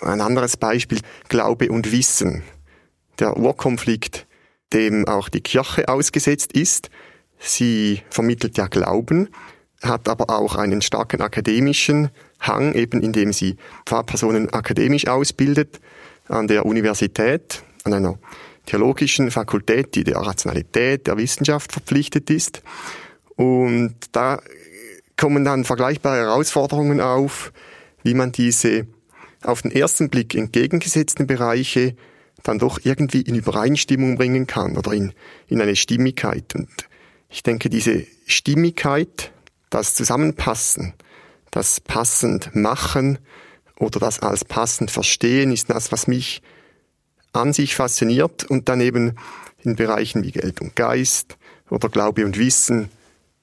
Ein 0.00 0.20
anderes 0.20 0.56
Beispiel, 0.56 0.98
Glaube 1.28 1.70
und 1.70 1.92
Wissen. 1.92 2.42
Der 3.18 3.36
Urkonflikt, 3.36 4.26
dem 4.72 5.06
auch 5.06 5.28
die 5.28 5.40
Kirche 5.40 5.88
ausgesetzt 5.88 6.52
ist. 6.52 6.90
Sie 7.38 8.02
vermittelt 8.10 8.58
ja 8.58 8.66
Glauben, 8.66 9.28
hat 9.82 10.08
aber 10.08 10.30
auch 10.30 10.56
einen 10.56 10.82
starken 10.82 11.22
akademischen 11.22 12.10
Hang, 12.40 12.74
eben 12.74 13.02
indem 13.02 13.32
sie 13.32 13.56
Pfarrpersonen 13.86 14.52
akademisch 14.52 15.06
ausbildet 15.06 15.80
an 16.28 16.48
der 16.48 16.66
Universität, 16.66 17.62
an 17.84 17.94
einer 17.94 18.18
theologischen 18.66 19.30
Fakultät, 19.30 19.94
die 19.94 20.04
der 20.04 20.16
Rationalität 20.16 21.06
der 21.06 21.16
Wissenschaft 21.16 21.72
verpflichtet 21.72 22.30
ist. 22.30 22.62
Und 23.36 23.94
da 24.12 24.40
kommen 25.16 25.44
dann 25.44 25.64
vergleichbare 25.64 26.18
Herausforderungen 26.18 27.00
auf, 27.00 27.52
wie 28.02 28.14
man 28.14 28.32
diese 28.32 28.86
auf 29.42 29.62
den 29.62 29.70
ersten 29.70 30.08
Blick 30.08 30.34
entgegengesetzten 30.34 31.26
Bereiche 31.26 31.96
dann 32.42 32.58
doch 32.58 32.80
irgendwie 32.82 33.22
in 33.22 33.34
Übereinstimmung 33.34 34.16
bringen 34.16 34.46
kann 34.46 34.76
oder 34.76 34.92
in, 34.92 35.12
in 35.46 35.60
eine 35.60 35.76
Stimmigkeit. 35.76 36.54
Und 36.54 36.68
ich 37.28 37.42
denke, 37.42 37.70
diese 37.70 38.04
Stimmigkeit, 38.26 39.32
das 39.70 39.94
Zusammenpassen, 39.94 40.94
das 41.50 41.80
passend 41.80 42.54
machen 42.54 43.18
oder 43.78 44.00
das 44.00 44.20
als 44.20 44.44
passend 44.44 44.90
verstehen, 44.90 45.52
ist 45.52 45.70
das, 45.70 45.92
was 45.92 46.06
mich 46.06 46.42
an 47.32 47.52
sich 47.52 47.74
fasziniert 47.74 48.44
und 48.44 48.68
dann 48.68 48.80
eben 48.80 49.16
in 49.62 49.76
Bereichen 49.76 50.22
wie 50.24 50.32
Geld 50.32 50.60
und 50.60 50.76
Geist 50.76 51.36
oder 51.70 51.88
Glaube 51.88 52.24
und 52.24 52.38
Wissen 52.38 52.90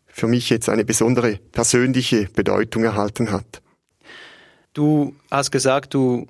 für 0.09 0.27
mich 0.27 0.49
jetzt 0.49 0.69
eine 0.69 0.85
besondere 0.85 1.37
persönliche 1.51 2.25
Bedeutung 2.25 2.83
erhalten 2.83 3.31
hat. 3.31 3.61
Du 4.73 5.15
hast 5.31 5.51
gesagt, 5.51 5.93
du 5.93 6.27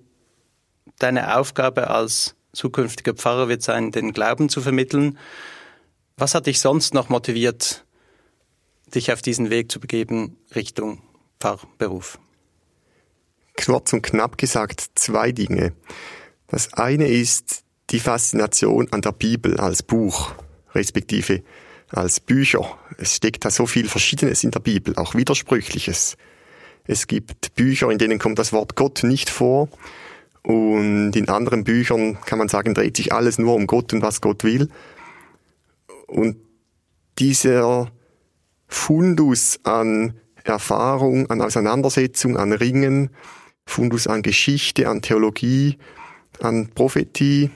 deine 0.98 1.38
Aufgabe 1.38 1.90
als 1.90 2.36
zukünftiger 2.54 3.14
Pfarrer 3.14 3.48
wird 3.48 3.62
sein, 3.62 3.92
den 3.92 4.12
Glauben 4.12 4.50
zu 4.50 4.62
vermitteln. 4.62 5.18
Was 6.18 6.36
hat 6.36 6.48
dich 6.48 6.60
sonst 6.60 6.94
noch 6.94 7.10
motiviert, 7.10 7.86
dich 8.94 9.12
auf 9.14 9.22
diesen 9.22 9.50
Weg 9.50 9.72
zu 9.72 9.80
begeben 9.80 10.38
Richtung 10.56 11.02
Pfarrberuf? 11.40 12.20
kurz 13.66 13.94
und 13.94 14.02
knapp 14.02 14.38
gesagt 14.38 14.86
zwei 14.96 15.32
Dinge. 15.32 15.74
Das 16.48 16.74
eine 16.74 17.08
ist 17.08 17.64
die 17.90 18.00
Faszination 18.00 18.88
an 18.92 19.02
der 19.02 19.12
Bibel 19.12 19.60
als 19.60 19.84
Buch, 19.84 20.34
respektive 20.74 21.44
als 21.90 22.20
Bücher. 22.20 22.78
Es 22.98 23.16
steckt 23.16 23.46
da 23.46 23.50
so 23.50 23.66
viel 23.66 23.88
Verschiedenes 23.88 24.44
in 24.44 24.52
der 24.52 24.60
Bibel, 24.60 24.96
auch 24.96 25.16
Widersprüchliches. 25.16 26.18
Es 26.86 27.08
gibt 27.08 27.56
Bücher, 27.56 27.90
in 27.90 27.98
denen 27.98 28.20
kommt 28.20 28.40
das 28.40 28.54
Wort 28.54 28.76
Gott 28.76 29.04
nicht 29.04 29.30
vor. 29.30 29.70
Und 30.44 31.12
in 31.16 31.30
anderen 31.30 31.64
Büchern 31.64 32.20
kann 32.26 32.40
man 32.40 32.48
sagen, 32.48 32.74
dreht 32.74 32.98
sich 32.98 33.14
alles 33.14 33.38
nur 33.38 33.56
um 33.56 33.68
Gott 33.68 33.94
und 33.94 34.02
was 34.02 34.22
Gott 34.22 34.44
will. 34.44 34.70
Und 36.08 36.38
dieser 37.20 37.92
Fundus 38.68 39.60
an 39.64 40.14
Erfahrung, 40.44 41.30
an 41.30 41.42
Auseinandersetzung, 41.42 42.38
an 42.38 42.54
Ringen, 42.54 43.10
Fundus 43.66 44.08
an 44.08 44.22
Geschichte, 44.22 44.88
an 44.88 45.02
Theologie, 45.02 45.78
an 46.40 46.70
Prophetie, 46.70 47.52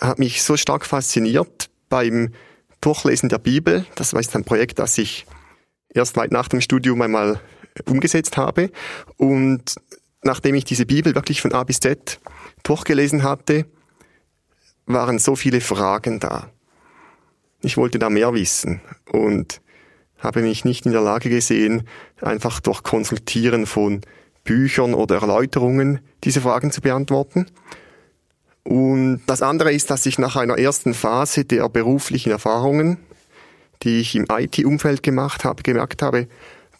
hat 0.00 0.18
mich 0.18 0.42
so 0.42 0.56
stark 0.56 0.86
fasziniert 0.86 1.70
beim 1.88 2.32
Durchlesen 2.80 3.28
der 3.28 3.38
Bibel. 3.38 3.84
Das 3.94 4.12
war 4.12 4.20
jetzt 4.20 4.34
ein 4.36 4.44
Projekt, 4.44 4.78
das 4.78 4.98
ich 4.98 5.26
erst 5.88 6.16
weit 6.16 6.32
nach 6.32 6.48
dem 6.48 6.60
Studium 6.60 7.02
einmal 7.02 7.40
umgesetzt 7.86 8.36
habe. 8.36 8.70
Und 9.16 9.76
nachdem 10.22 10.54
ich 10.54 10.64
diese 10.64 10.86
Bibel 10.86 11.14
wirklich 11.14 11.40
von 11.40 11.52
A 11.52 11.64
bis 11.64 11.80
Z 11.80 12.20
durchgelesen 12.62 13.22
hatte, 13.22 13.66
waren 14.86 15.18
so 15.18 15.36
viele 15.36 15.60
Fragen 15.60 16.20
da. 16.20 16.50
Ich 17.60 17.76
wollte 17.76 17.98
da 17.98 18.08
mehr 18.08 18.32
wissen 18.34 18.80
und 19.10 19.60
habe 20.18 20.42
mich 20.42 20.64
nicht 20.64 20.86
in 20.86 20.92
der 20.92 21.00
Lage 21.00 21.28
gesehen, 21.28 21.86
einfach 22.20 22.60
durch 22.60 22.82
Konsultieren 22.82 23.66
von 23.66 24.00
Büchern 24.44 24.94
oder 24.94 25.20
Erläuterungen 25.20 26.00
diese 26.24 26.40
Fragen 26.40 26.70
zu 26.70 26.80
beantworten. 26.80 27.46
Und 28.64 29.22
das 29.26 29.42
andere 29.42 29.72
ist, 29.72 29.90
dass 29.90 30.06
ich 30.06 30.18
nach 30.18 30.36
einer 30.36 30.58
ersten 30.58 30.94
Phase 30.94 31.44
der 31.44 31.68
beruflichen 31.68 32.30
Erfahrungen, 32.30 32.98
die 33.82 34.00
ich 34.00 34.14
im 34.14 34.26
IT-Umfeld 34.30 35.02
gemacht 35.02 35.44
habe, 35.44 35.62
gemerkt 35.62 36.02
habe, 36.02 36.28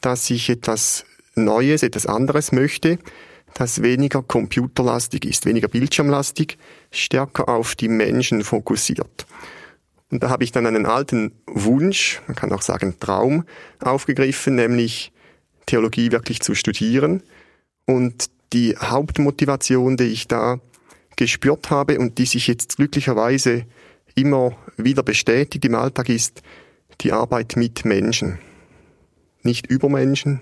dass 0.00 0.28
ich 0.30 0.50
etwas 0.50 1.04
Neues, 1.34 1.82
etwas 1.82 2.06
anderes 2.06 2.52
möchte, 2.52 2.98
das 3.54 3.82
weniger 3.82 4.22
computerlastig 4.22 5.24
ist, 5.24 5.46
weniger 5.46 5.68
bildschirmlastig, 5.68 6.58
stärker 6.90 7.48
auf 7.48 7.74
die 7.74 7.88
Menschen 7.88 8.44
fokussiert. 8.44 9.26
Und 10.10 10.22
da 10.22 10.30
habe 10.30 10.44
ich 10.44 10.52
dann 10.52 10.66
einen 10.66 10.86
alten 10.86 11.32
Wunsch, 11.46 12.22
man 12.26 12.36
kann 12.36 12.52
auch 12.52 12.62
sagen 12.62 12.96
Traum, 12.98 13.44
aufgegriffen, 13.80 14.54
nämlich 14.54 15.12
Theologie 15.66 16.12
wirklich 16.12 16.40
zu 16.40 16.54
studieren. 16.54 17.22
Und 17.84 18.30
die 18.52 18.76
Hauptmotivation, 18.76 19.96
die 19.96 20.04
ich 20.04 20.28
da 20.28 20.60
gespürt 21.18 21.70
habe 21.70 21.98
und 21.98 22.16
die 22.16 22.24
sich 22.24 22.46
jetzt 22.46 22.76
glücklicherweise 22.76 23.66
immer 24.14 24.56
wieder 24.76 25.02
bestätigt 25.02 25.64
im 25.64 25.74
Alltag 25.74 26.08
ist 26.08 26.42
die 27.02 27.12
Arbeit 27.12 27.56
mit 27.56 27.84
Menschen. 27.84 28.38
Nicht 29.42 29.66
über 29.66 29.88
Menschen, 29.88 30.40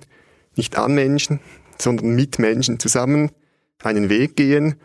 nicht 0.55 0.79
an 0.79 0.95
Menschen, 0.95 1.41
sondern 1.79 2.15
mit 2.15 2.39
Menschen 2.39 2.79
zusammen 2.79 3.33
einen 3.83 4.09
Weg 4.09 4.37
gehen, 4.37 4.77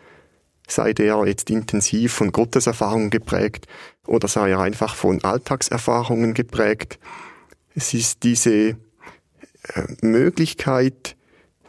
sei 0.66 0.92
der 0.92 1.22
jetzt 1.26 1.50
intensiv 1.50 2.12
von 2.12 2.32
Gotteserfahrungen 2.32 3.10
geprägt 3.10 3.66
oder 4.06 4.28
sei 4.28 4.50
er 4.50 4.60
einfach 4.60 4.94
von 4.94 5.22
Alltagserfahrungen 5.22 6.34
geprägt. 6.34 6.98
Es 7.74 7.94
ist 7.94 8.22
diese 8.22 8.52
äh, 8.52 8.76
Möglichkeit, 10.00 11.16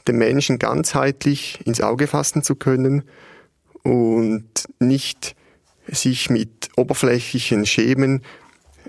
den 0.07 0.17
Menschen 0.17 0.59
ganzheitlich 0.59 1.59
ins 1.65 1.81
Auge 1.81 2.07
fassen 2.07 2.43
zu 2.43 2.55
können 2.55 3.03
und 3.83 4.45
nicht 4.79 5.35
sich 5.87 6.29
mit 6.29 6.69
oberflächlichen 6.77 7.65
Schemen, 7.65 8.21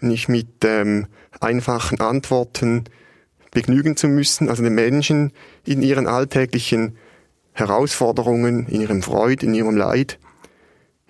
nicht 0.00 0.28
mit 0.28 0.64
ähm, 0.64 1.06
einfachen 1.40 2.00
Antworten 2.00 2.84
begnügen 3.50 3.96
zu 3.96 4.08
müssen, 4.08 4.48
also 4.48 4.62
den 4.62 4.74
Menschen 4.74 5.32
in 5.64 5.82
ihren 5.82 6.06
alltäglichen 6.06 6.96
Herausforderungen, 7.52 8.66
in 8.66 8.80
ihrem 8.80 9.02
Freud, 9.02 9.44
in 9.44 9.54
ihrem 9.54 9.76
Leid 9.76 10.18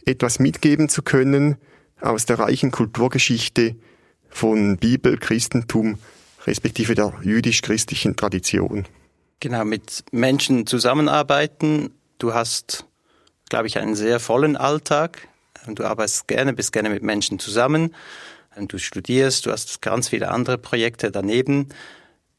etwas 0.04 0.38
mitgeben 0.38 0.88
zu 0.88 1.02
können 1.02 1.56
aus 2.00 2.26
der 2.26 2.38
reichen 2.38 2.70
Kulturgeschichte 2.70 3.76
von 4.28 4.76
Bibel, 4.76 5.16
Christentum, 5.16 5.98
respektive 6.46 6.94
der 6.94 7.14
jüdisch-christlichen 7.22 8.16
Tradition. 8.16 8.86
Genau, 9.40 9.64
mit 9.64 10.04
Menschen 10.12 10.66
zusammenarbeiten. 10.66 11.94
Du 12.18 12.34
hast, 12.34 12.86
glaube 13.54 13.68
ich, 13.68 13.78
einen 13.78 13.94
sehr 13.94 14.18
vollen 14.18 14.56
Alltag. 14.56 15.28
Du 15.68 15.84
arbeitest 15.84 16.26
gerne, 16.26 16.54
bist 16.54 16.72
gerne 16.72 16.90
mit 16.90 17.04
Menschen 17.04 17.38
zusammen. 17.38 17.94
Du 18.58 18.78
studierst, 18.78 19.46
du 19.46 19.52
hast 19.52 19.80
ganz 19.80 20.08
viele 20.08 20.32
andere 20.32 20.58
Projekte 20.58 21.12
daneben. 21.12 21.68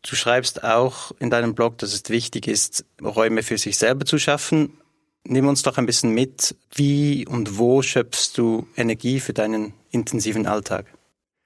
Du 0.01 0.17
schreibst 0.17 0.65
auch 0.65 1.13
in 1.19 1.29
deinem 1.29 1.55
Blog, 1.55 1.77
dass 1.77 1.93
es 1.93 2.09
wichtig 2.09 2.49
ist, 2.49 2.83
Räume 3.01 3.43
für 3.43 3.57
sich 3.57 3.77
selber 3.77 4.03
zu 4.05 4.19
schaffen. 4.19 4.77
Nimm 5.23 5.47
uns 5.47 5.63
doch 5.63 5.77
ein 5.77 5.85
bisschen 5.85 6.11
mit, 6.11 6.53
wie 6.73 7.25
und 7.25 7.57
wo 7.57 7.81
schöpfst 7.81 8.31
du 8.35 8.67
Energie 8.75 9.21
für 9.21 9.31
deinen 9.31 9.73
intensiven 9.91 10.45
Alltag? 10.45 10.85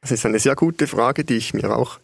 Das 0.02 0.10
ist 0.10 0.26
eine 0.26 0.40
sehr 0.40 0.56
gute 0.56 0.88
Frage, 0.88 1.24
die 1.24 1.36
ich 1.36 1.54
mir 1.54 1.78
auch 1.78 2.00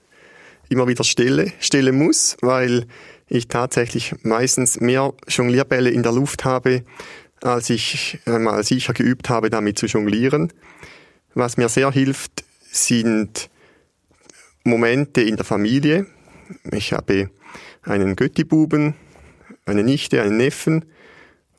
immer 0.70 0.88
wieder 0.88 1.04
stelle, 1.04 1.52
stellen 1.60 1.98
muss, 1.98 2.38
weil 2.42 2.86
ich 3.28 3.48
tatsächlich 3.48 4.14
meistens 4.22 4.80
mehr 4.80 5.14
Jonglierbälle 5.28 5.90
in 5.90 6.04
der 6.04 6.12
Luft 6.12 6.46
habe, 6.46 6.84
als 7.42 7.70
ich 7.70 8.20
einmal 8.26 8.64
sicher 8.64 8.94
geübt 8.94 9.30
habe, 9.30 9.50
damit 9.50 9.78
zu 9.78 9.86
jonglieren. 9.86 10.52
Was 11.34 11.58
mir 11.58 11.70
sehr 11.70 11.92
hilft, 11.92 12.44
sind 12.72 13.50
Momente 14.64 15.22
in 15.22 15.36
der 15.36 15.46
Familie, 15.46 16.08
ich 16.72 16.94
habe 16.94 17.30
einen 17.84 18.16
Göttibuben, 18.16 18.96
eine 19.66 19.84
Nichte, 19.84 20.22
einen 20.22 20.38
Neffen. 20.38 20.86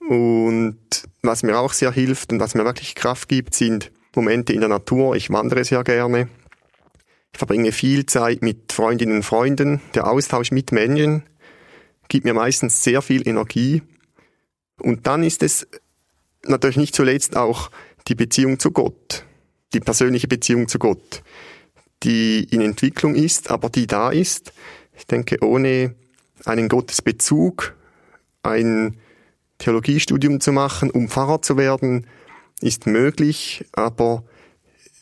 Und 0.08 0.78
was 1.22 1.42
mir 1.42 1.58
auch 1.58 1.72
sehr 1.72 1.92
hilft 1.92 2.32
und 2.32 2.40
was 2.40 2.54
mir 2.54 2.64
wirklich 2.64 2.94
Kraft 2.94 3.28
gibt, 3.28 3.54
sind 3.54 3.90
Momente 4.14 4.52
in 4.52 4.60
der 4.60 4.68
Natur. 4.68 5.16
Ich 5.16 5.30
wandere 5.30 5.64
sehr 5.64 5.84
gerne. 5.84 6.28
Ich 7.32 7.38
verbringe 7.38 7.72
viel 7.72 8.06
Zeit 8.06 8.42
mit 8.42 8.72
Freundinnen 8.72 9.16
und 9.16 9.22
Freunden. 9.22 9.80
Der 9.94 10.06
Austausch 10.06 10.52
mit 10.52 10.72
Menschen 10.72 11.24
gibt 12.08 12.24
mir 12.24 12.34
meistens 12.34 12.82
sehr 12.82 13.02
viel 13.02 13.26
Energie. 13.28 13.82
Und 14.78 15.06
dann 15.06 15.22
ist 15.22 15.42
es 15.42 15.66
natürlich 16.44 16.76
nicht 16.76 16.94
zuletzt 16.94 17.36
auch 17.36 17.70
die 18.08 18.14
Beziehung 18.14 18.58
zu 18.58 18.70
Gott, 18.70 19.24
die 19.72 19.80
persönliche 19.80 20.28
Beziehung 20.28 20.68
zu 20.68 20.78
Gott 20.78 21.22
die 22.02 22.44
in 22.44 22.60
Entwicklung 22.60 23.14
ist, 23.14 23.50
aber 23.50 23.68
die 23.68 23.86
da 23.86 24.10
ist. 24.10 24.52
Ich 24.96 25.06
denke, 25.06 25.42
ohne 25.42 25.94
einen 26.44 26.68
Gottesbezug, 26.68 27.74
ein 28.42 28.98
Theologiestudium 29.58 30.40
zu 30.40 30.52
machen, 30.52 30.90
um 30.90 31.08
Pfarrer 31.08 31.42
zu 31.42 31.56
werden, 31.56 32.06
ist 32.60 32.86
möglich, 32.86 33.64
aber 33.72 34.24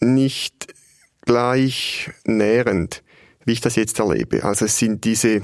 nicht 0.01 0.75
gleich 1.23 2.11
nährend, 2.25 3.03
wie 3.45 3.53
ich 3.53 3.61
das 3.61 3.77
jetzt 3.77 3.99
erlebe. 3.99 4.45
Also 4.45 4.65
es 4.65 4.79
sind 4.79 5.05
diese 5.05 5.43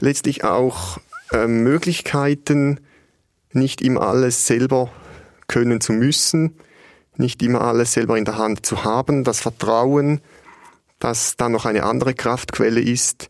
letztlich 0.00 0.44
auch 0.44 0.98
äh, 1.32 1.46
Möglichkeiten, 1.46 2.80
nicht 3.58 3.82
immer 3.82 4.02
alles 4.02 4.46
selber 4.46 4.90
können 5.46 5.80
zu 5.80 5.92
müssen, 5.92 6.58
nicht 7.16 7.42
immer 7.42 7.62
alles 7.62 7.92
selber 7.92 8.16
in 8.16 8.24
der 8.24 8.38
Hand 8.38 8.64
zu 8.64 8.84
haben, 8.84 9.24
das 9.24 9.40
Vertrauen, 9.40 10.20
dass 10.98 11.36
da 11.36 11.48
noch 11.48 11.66
eine 11.66 11.84
andere 11.84 12.14
Kraftquelle 12.14 12.80
ist, 12.80 13.28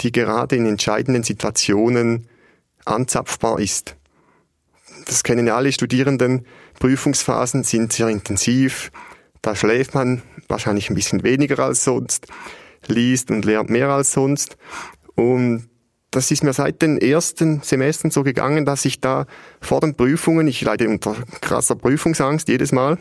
die 0.00 0.12
gerade 0.12 0.56
in 0.56 0.66
entscheidenden 0.66 1.22
Situationen 1.22 2.28
anzapfbar 2.84 3.60
ist. 3.60 3.96
Das 5.06 5.22
kennen 5.22 5.46
ja 5.46 5.56
alle 5.56 5.72
Studierenden. 5.72 6.46
Prüfungsphasen 6.78 7.64
sind 7.64 7.92
sehr 7.92 8.08
intensiv. 8.08 8.90
Da 9.42 9.54
schläft 9.54 9.94
man 9.94 10.22
wahrscheinlich 10.48 10.90
ein 10.90 10.94
bisschen 10.94 11.22
weniger 11.22 11.58
als 11.58 11.84
sonst, 11.84 12.26
liest 12.86 13.30
und 13.30 13.44
lernt 13.44 13.70
mehr 13.70 13.90
als 13.90 14.12
sonst. 14.12 14.56
Und 15.14 15.68
das 16.14 16.30
ist 16.30 16.44
mir 16.44 16.52
seit 16.52 16.80
den 16.80 16.98
ersten 16.98 17.60
Semestern 17.62 18.12
so 18.12 18.22
gegangen, 18.22 18.64
dass 18.64 18.84
ich 18.84 19.00
da 19.00 19.26
vor 19.60 19.80
den 19.80 19.96
Prüfungen, 19.96 20.46
ich 20.46 20.60
leide 20.60 20.88
unter 20.88 21.16
krasser 21.40 21.74
Prüfungsangst 21.74 22.48
jedes 22.48 22.70
Mal, 22.70 22.98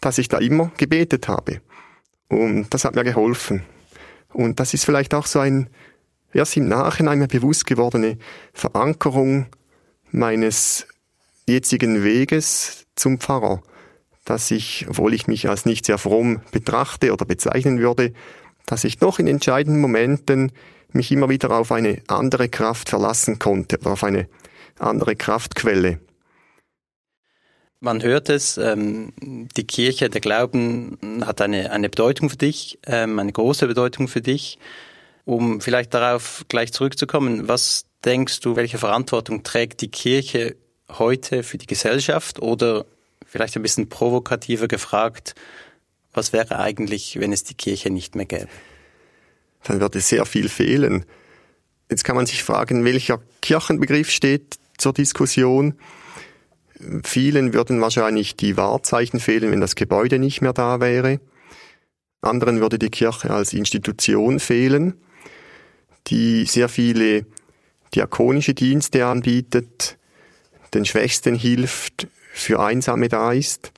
dass 0.00 0.16
ich 0.16 0.28
da 0.28 0.38
immer 0.38 0.72
gebetet 0.78 1.28
habe. 1.28 1.60
Und 2.28 2.68
das 2.70 2.84
hat 2.84 2.94
mir 2.94 3.04
geholfen. 3.04 3.64
Und 4.32 4.60
das 4.60 4.72
ist 4.72 4.86
vielleicht 4.86 5.12
auch 5.12 5.26
so 5.26 5.40
ein 5.40 5.68
erst 6.32 6.56
im 6.56 6.68
Nachhinein 6.68 7.18
mir 7.18 7.28
bewusst 7.28 7.66
gewordene 7.66 8.16
Verankerung 8.54 9.46
meines 10.10 10.86
jetzigen 11.46 12.02
Weges 12.02 12.86
zum 12.96 13.18
Pfarrer, 13.18 13.62
dass 14.24 14.50
ich, 14.50 14.86
obwohl 14.88 15.12
ich 15.12 15.26
mich 15.26 15.48
als 15.50 15.66
nicht 15.66 15.84
sehr 15.84 15.98
fromm 15.98 16.40
betrachte 16.50 17.12
oder 17.12 17.26
bezeichnen 17.26 17.78
würde, 17.78 18.12
dass 18.68 18.84
ich 18.84 18.98
doch 18.98 19.18
in 19.18 19.26
entscheidenden 19.26 19.80
Momenten 19.80 20.52
mich 20.92 21.10
immer 21.10 21.28
wieder 21.28 21.50
auf 21.50 21.72
eine 21.72 22.02
andere 22.06 22.48
Kraft 22.48 22.90
verlassen 22.90 23.38
konnte 23.38 23.78
oder 23.78 23.92
auf 23.92 24.04
eine 24.04 24.28
andere 24.78 25.16
Kraftquelle. 25.16 26.00
Man 27.80 28.02
hört 28.02 28.28
es, 28.28 28.58
ähm, 28.58 29.12
die 29.56 29.66
Kirche, 29.66 30.10
der 30.10 30.20
Glauben 30.20 30.98
hat 31.24 31.40
eine, 31.40 31.70
eine 31.70 31.88
Bedeutung 31.88 32.28
für 32.28 32.36
dich, 32.36 32.78
ähm, 32.86 33.18
eine 33.18 33.32
große 33.32 33.66
Bedeutung 33.66 34.08
für 34.08 34.20
dich. 34.20 34.58
Um 35.24 35.60
vielleicht 35.60 35.94
darauf 35.94 36.44
gleich 36.48 36.72
zurückzukommen, 36.72 37.48
was 37.48 37.84
denkst 38.04 38.40
du, 38.40 38.56
welche 38.56 38.78
Verantwortung 38.78 39.42
trägt 39.42 39.80
die 39.80 39.90
Kirche 39.90 40.56
heute 40.90 41.42
für 41.42 41.58
die 41.58 41.66
Gesellschaft 41.66 42.40
oder 42.40 42.86
vielleicht 43.26 43.54
ein 43.56 43.62
bisschen 43.62 43.88
provokativer 43.88 44.68
gefragt, 44.68 45.34
was 46.12 46.32
wäre 46.32 46.58
eigentlich, 46.58 47.18
wenn 47.20 47.32
es 47.32 47.44
die 47.44 47.54
Kirche 47.54 47.90
nicht 47.90 48.14
mehr 48.14 48.26
gäbe? 48.26 48.48
Dann 49.64 49.80
würde 49.80 50.00
sehr 50.00 50.24
viel 50.24 50.48
fehlen. 50.48 51.04
Jetzt 51.90 52.04
kann 52.04 52.16
man 52.16 52.26
sich 52.26 52.42
fragen, 52.42 52.84
welcher 52.84 53.20
Kirchenbegriff 53.40 54.10
steht 54.10 54.58
zur 54.76 54.92
Diskussion. 54.92 55.74
Vielen 57.04 57.52
würden 57.52 57.80
wahrscheinlich 57.80 58.36
die 58.36 58.56
Wahrzeichen 58.56 59.20
fehlen, 59.20 59.50
wenn 59.50 59.60
das 59.60 59.74
Gebäude 59.74 60.18
nicht 60.18 60.42
mehr 60.42 60.52
da 60.52 60.80
wäre. 60.80 61.20
Anderen 62.20 62.60
würde 62.60 62.78
die 62.78 62.90
Kirche 62.90 63.30
als 63.30 63.52
Institution 63.52 64.40
fehlen, 64.40 64.94
die 66.08 66.44
sehr 66.46 66.68
viele 66.68 67.26
diakonische 67.94 68.54
Dienste 68.54 69.06
anbietet, 69.06 69.98
den 70.74 70.84
Schwächsten 70.84 71.34
hilft, 71.34 72.06
für 72.32 72.60
Einsame 72.60 73.08
da 73.08 73.32
ist. 73.32 73.72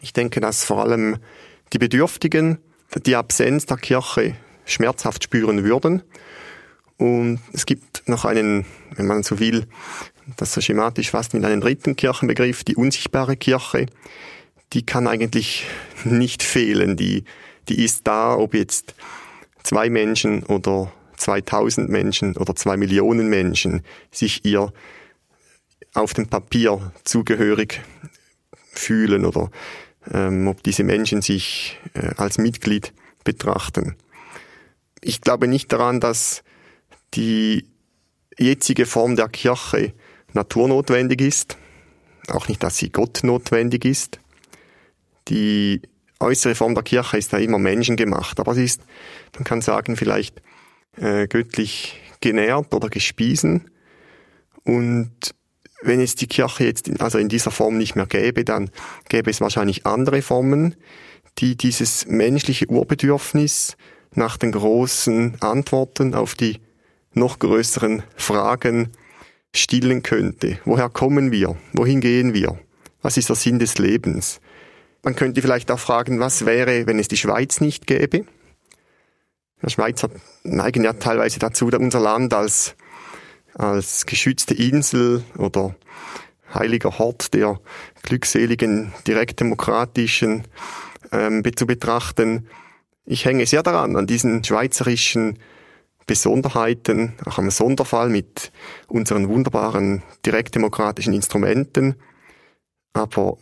Ich 0.00 0.12
denke, 0.12 0.40
dass 0.40 0.64
vor 0.64 0.82
allem 0.82 1.18
die 1.72 1.78
Bedürftigen 1.78 2.58
die 2.96 3.16
Absenz 3.16 3.66
der 3.66 3.76
Kirche 3.76 4.34
schmerzhaft 4.64 5.24
spüren 5.24 5.64
würden. 5.64 6.02
Und 6.96 7.40
es 7.52 7.66
gibt 7.66 8.08
noch 8.08 8.24
einen, 8.24 8.64
wenn 8.94 9.06
man 9.06 9.22
so 9.22 9.38
will, 9.38 9.66
das 10.36 10.52
so 10.52 10.60
schematisch 10.60 11.10
fast 11.10 11.34
mit 11.34 11.44
einem 11.44 11.60
dritten 11.60 11.96
Kirchenbegriff, 11.96 12.64
die 12.64 12.76
unsichtbare 12.76 13.36
Kirche, 13.36 13.86
die 14.72 14.84
kann 14.84 15.06
eigentlich 15.06 15.64
nicht 16.04 16.42
fehlen. 16.42 16.96
Die, 16.96 17.24
die 17.68 17.84
ist 17.84 18.06
da, 18.06 18.36
ob 18.36 18.54
jetzt 18.54 18.94
zwei 19.62 19.90
Menschen 19.90 20.42
oder 20.44 20.92
2000 21.16 21.88
Menschen 21.88 22.36
oder 22.36 22.54
zwei 22.54 22.76
Millionen 22.76 23.28
Menschen 23.28 23.82
sich 24.10 24.44
ihr 24.44 24.72
auf 25.94 26.14
dem 26.14 26.28
Papier 26.28 26.92
zugehörig 27.04 27.80
fühlen 28.72 29.24
oder 29.24 29.50
ähm, 30.12 30.46
ob 30.48 30.62
diese 30.62 30.84
Menschen 30.84 31.22
sich 31.22 31.78
äh, 31.94 32.14
als 32.16 32.38
Mitglied 32.38 32.92
betrachten. 33.24 33.96
Ich 35.00 35.20
glaube 35.20 35.48
nicht 35.48 35.72
daran, 35.72 36.00
dass 36.00 36.42
die 37.14 37.66
jetzige 38.38 38.86
Form 38.86 39.16
der 39.16 39.28
Kirche 39.28 39.92
naturnotwendig 40.32 41.20
ist, 41.20 41.56
auch 42.28 42.48
nicht, 42.48 42.62
dass 42.62 42.76
sie 42.76 42.90
Gott 42.90 43.20
notwendig 43.22 43.84
ist. 43.84 44.20
Die 45.28 45.82
äußere 46.20 46.54
Form 46.54 46.74
der 46.74 46.84
Kirche 46.84 47.18
ist 47.18 47.32
ja 47.32 47.38
immer 47.38 47.58
menschengemacht, 47.58 48.40
aber 48.40 48.54
sie 48.54 48.64
ist, 48.64 48.82
man 49.34 49.44
kann 49.44 49.60
sagen, 49.60 49.96
vielleicht 49.96 50.42
äh, 50.96 51.26
göttlich 51.26 52.00
genährt 52.20 52.74
oder 52.74 52.88
gespiesen. 52.88 53.70
Und 54.64 55.34
wenn 55.82 56.00
es 56.00 56.14
die 56.14 56.26
Kirche 56.26 56.64
jetzt 56.64 56.88
in, 56.88 57.00
also 57.00 57.18
in 57.18 57.28
dieser 57.28 57.50
Form 57.50 57.78
nicht 57.78 57.94
mehr 57.96 58.06
gäbe, 58.06 58.44
dann 58.44 58.70
gäbe 59.08 59.30
es 59.30 59.40
wahrscheinlich 59.40 59.86
andere 59.86 60.22
Formen, 60.22 60.76
die 61.38 61.56
dieses 61.56 62.06
menschliche 62.06 62.68
Urbedürfnis 62.68 63.76
nach 64.14 64.36
den 64.36 64.52
großen 64.52 65.40
Antworten 65.40 66.14
auf 66.14 66.34
die 66.34 66.60
noch 67.14 67.38
größeren 67.38 68.02
Fragen 68.16 68.92
stillen 69.54 70.02
könnte. 70.02 70.58
Woher 70.64 70.88
kommen 70.88 71.32
wir? 71.32 71.56
Wohin 71.72 72.00
gehen 72.00 72.34
wir? 72.34 72.58
Was 73.02 73.16
ist 73.16 73.28
der 73.28 73.36
Sinn 73.36 73.58
des 73.58 73.78
Lebens? 73.78 74.40
Man 75.02 75.14
könnte 75.14 75.42
vielleicht 75.42 75.70
auch 75.70 75.78
fragen, 75.78 76.18
was 76.18 76.44
wäre, 76.44 76.86
wenn 76.86 76.98
es 76.98 77.08
die 77.08 77.16
Schweiz 77.16 77.60
nicht 77.60 77.86
gäbe? 77.86 78.24
Der 79.62 79.70
Schweizer 79.70 80.10
neigen 80.42 80.84
ja 80.84 80.92
teilweise 80.92 81.38
dazu, 81.38 81.66
unser 81.66 82.00
Land 82.00 82.34
als, 82.34 82.74
als 83.58 84.06
geschützte 84.06 84.54
Insel 84.54 85.24
oder 85.36 85.74
heiliger 86.54 86.98
Hort 86.98 87.34
der 87.34 87.60
glückseligen, 88.02 88.92
direktdemokratischen 89.06 90.44
ähm, 91.12 91.42
zu 91.54 91.66
betrachten. 91.66 92.48
Ich 93.04 93.24
hänge 93.24 93.46
sehr 93.46 93.62
daran, 93.62 93.96
an 93.96 94.06
diesen 94.06 94.44
schweizerischen 94.44 95.38
Besonderheiten, 96.06 97.14
auch 97.26 97.38
am 97.38 97.50
Sonderfall 97.50 98.08
mit 98.08 98.50
unseren 98.86 99.28
wunderbaren 99.28 100.02
direktdemokratischen 100.24 101.12
Instrumenten. 101.12 101.96
Aber 102.94 103.36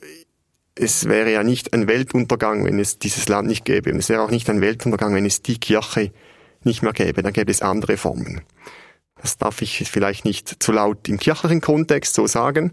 es 0.74 1.08
wäre 1.08 1.32
ja 1.32 1.42
nicht 1.42 1.72
ein 1.72 1.86
Weltuntergang, 1.86 2.64
wenn 2.64 2.78
es 2.78 2.98
dieses 2.98 3.28
Land 3.28 3.48
nicht 3.48 3.64
gäbe. 3.64 3.92
Und 3.92 3.98
es 3.98 4.08
wäre 4.08 4.22
auch 4.22 4.30
nicht 4.30 4.50
ein 4.50 4.60
Weltuntergang, 4.60 5.14
wenn 5.14 5.24
es 5.24 5.42
die 5.42 5.58
Kirche 5.58 6.12
nicht 6.64 6.82
mehr 6.82 6.92
gäbe. 6.92 7.22
Dann 7.22 7.32
gäbe 7.32 7.50
es 7.50 7.62
andere 7.62 7.96
Formen. 7.96 8.42
Das 9.20 9.38
darf 9.38 9.62
ich 9.62 9.88
vielleicht 9.90 10.24
nicht 10.24 10.62
zu 10.62 10.72
laut 10.72 11.08
im 11.08 11.18
kirchlichen 11.18 11.60
Kontext 11.60 12.14
so 12.14 12.26
sagen. 12.26 12.72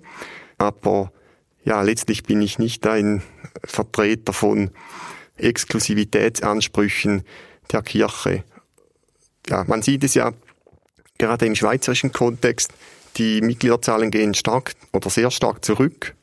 Aber 0.58 1.12
ja, 1.64 1.82
letztlich 1.82 2.24
bin 2.24 2.42
ich 2.42 2.60
nicht 2.60 2.86
ein 2.86 3.24
Vertreter 3.64 4.34
von 4.34 4.72
Exklusivitätsansprüchen 5.38 7.24
der 7.72 7.82
Kirche. 7.82 8.44
Ja, 9.50 9.64
man 9.66 9.82
sieht 9.82 10.04
es 10.04 10.14
ja 10.14 10.32
gerade 11.18 11.46
im 11.46 11.56
schweizerischen 11.56 12.12
Kontext, 12.12 12.74
die 13.18 13.42
Mitgliederzahlen 13.42 14.12
gehen 14.12 14.34
stark 14.34 14.74
oder 14.92 15.10
sehr 15.10 15.32
stark 15.32 15.64
zurück. 15.64 16.16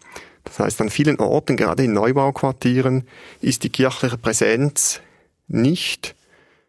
Das 0.44 0.58
heißt, 0.58 0.80
an 0.80 0.90
vielen 0.90 1.18
Orten, 1.20 1.56
gerade 1.56 1.84
in 1.84 1.92
Neubauquartieren, 1.92 3.06
ist 3.40 3.62
die 3.62 3.70
kirchliche 3.70 4.18
Präsenz 4.18 5.00
nicht 5.48 6.14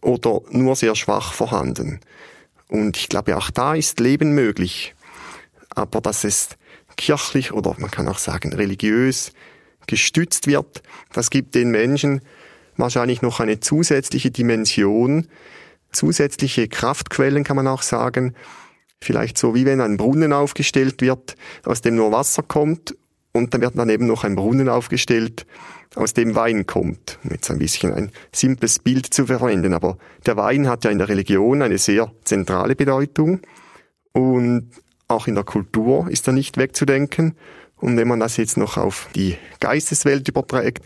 oder 0.02 0.42
nur 0.50 0.76
sehr 0.76 0.96
schwach 0.96 1.34
vorhanden. 1.34 2.00
Und 2.72 2.96
ich 2.96 3.10
glaube, 3.10 3.36
auch 3.36 3.50
da 3.52 3.76
ist 3.76 4.00
Leben 4.00 4.34
möglich. 4.34 4.96
Aber 5.70 6.00
dass 6.00 6.24
es 6.24 6.52
kirchlich 6.96 7.52
oder 7.52 7.76
man 7.78 7.92
kann 7.92 8.08
auch 8.08 8.18
sagen 8.18 8.54
religiös 8.54 9.34
gestützt 9.88 10.48
wird, 10.48 10.82
das 11.12 11.30
gibt 11.30 11.54
den 11.54 11.70
Menschen 11.70 12.22
wahrscheinlich 12.78 13.22
noch 13.22 13.42
eine 13.42 13.60
zusätzliche 13.60 14.32
Dimension, 14.32 15.28
zusätzliche 15.92 16.70
Kraftquellen 16.70 17.44
kann 17.44 17.58
man 17.58 17.68
auch 17.68 17.82
sagen. 17.82 18.36
Vielleicht 19.02 19.38
so 19.38 19.54
wie 19.54 19.66
wenn 19.66 19.82
ein 19.82 19.98
Brunnen 19.98 20.32
aufgestellt 20.32 21.02
wird, 21.02 21.36
aus 21.66 21.82
dem 21.82 21.96
nur 21.96 22.14
Wasser 22.14 22.42
kommt 22.42 22.96
und 23.34 23.54
dann 23.54 23.62
wird 23.62 23.78
dann 23.78 23.90
eben 23.90 24.08
noch 24.08 24.24
ein 24.24 24.36
Brunnen 24.36 24.70
aufgestellt, 24.70 25.46
aus 25.96 26.14
dem 26.14 26.36
Wein 26.36 26.66
kommt. 26.66 27.20
Jetzt 27.30 27.52
ein 27.52 27.60
bisschen 27.60 27.94
ein 27.94 28.12
simples 28.32 28.80
Bild 28.80 29.14
zu 29.14 29.26
verwenden, 29.26 29.74
aber 29.74 29.98
der 30.26 30.38
Wein 30.38 30.68
hat 30.68 30.86
ja 30.86 30.92
in 30.92 30.98
der 30.98 31.10
Religion 31.10 31.62
eine 31.62 31.78
sehr 31.78 32.12
zentrale 32.24 32.76
Bedeutung 32.76 33.42
und 34.14 34.70
auch 35.08 35.28
in 35.28 35.36
der 35.36 35.44
Kultur 35.44 36.10
ist 36.10 36.28
er 36.28 36.34
nicht 36.34 36.58
wegzudenken. 36.58 37.36
Und 37.78 37.98
wenn 37.98 38.08
man 38.08 38.20
das 38.20 38.38
jetzt 38.38 38.58
noch 38.58 38.78
auf 38.78 39.10
die 39.16 39.38
Geisteswelt 39.60 40.28
überträgt, 40.30 40.86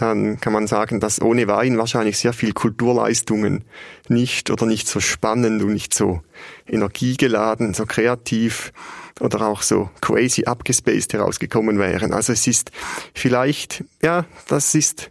dann 0.00 0.40
kann 0.40 0.54
man 0.54 0.66
sagen, 0.66 0.98
dass 0.98 1.20
ohne 1.20 1.46
Wein 1.46 1.76
wahrscheinlich 1.76 2.16
sehr 2.16 2.32
viel 2.32 2.52
Kulturleistungen 2.54 3.64
nicht 4.08 4.50
oder 4.50 4.64
nicht 4.64 4.88
so 4.88 4.98
spannend 4.98 5.62
und 5.62 5.74
nicht 5.74 5.92
so 5.92 6.22
energiegeladen, 6.66 7.74
so 7.74 7.84
kreativ 7.84 8.72
oder 9.20 9.46
auch 9.46 9.60
so 9.60 9.90
crazy 10.00 10.44
abgespaced 10.44 11.12
herausgekommen 11.12 11.78
wären. 11.78 12.14
Also 12.14 12.32
es 12.32 12.46
ist 12.46 12.70
vielleicht, 13.14 13.84
ja, 14.02 14.24
das 14.48 14.74
ist 14.74 15.10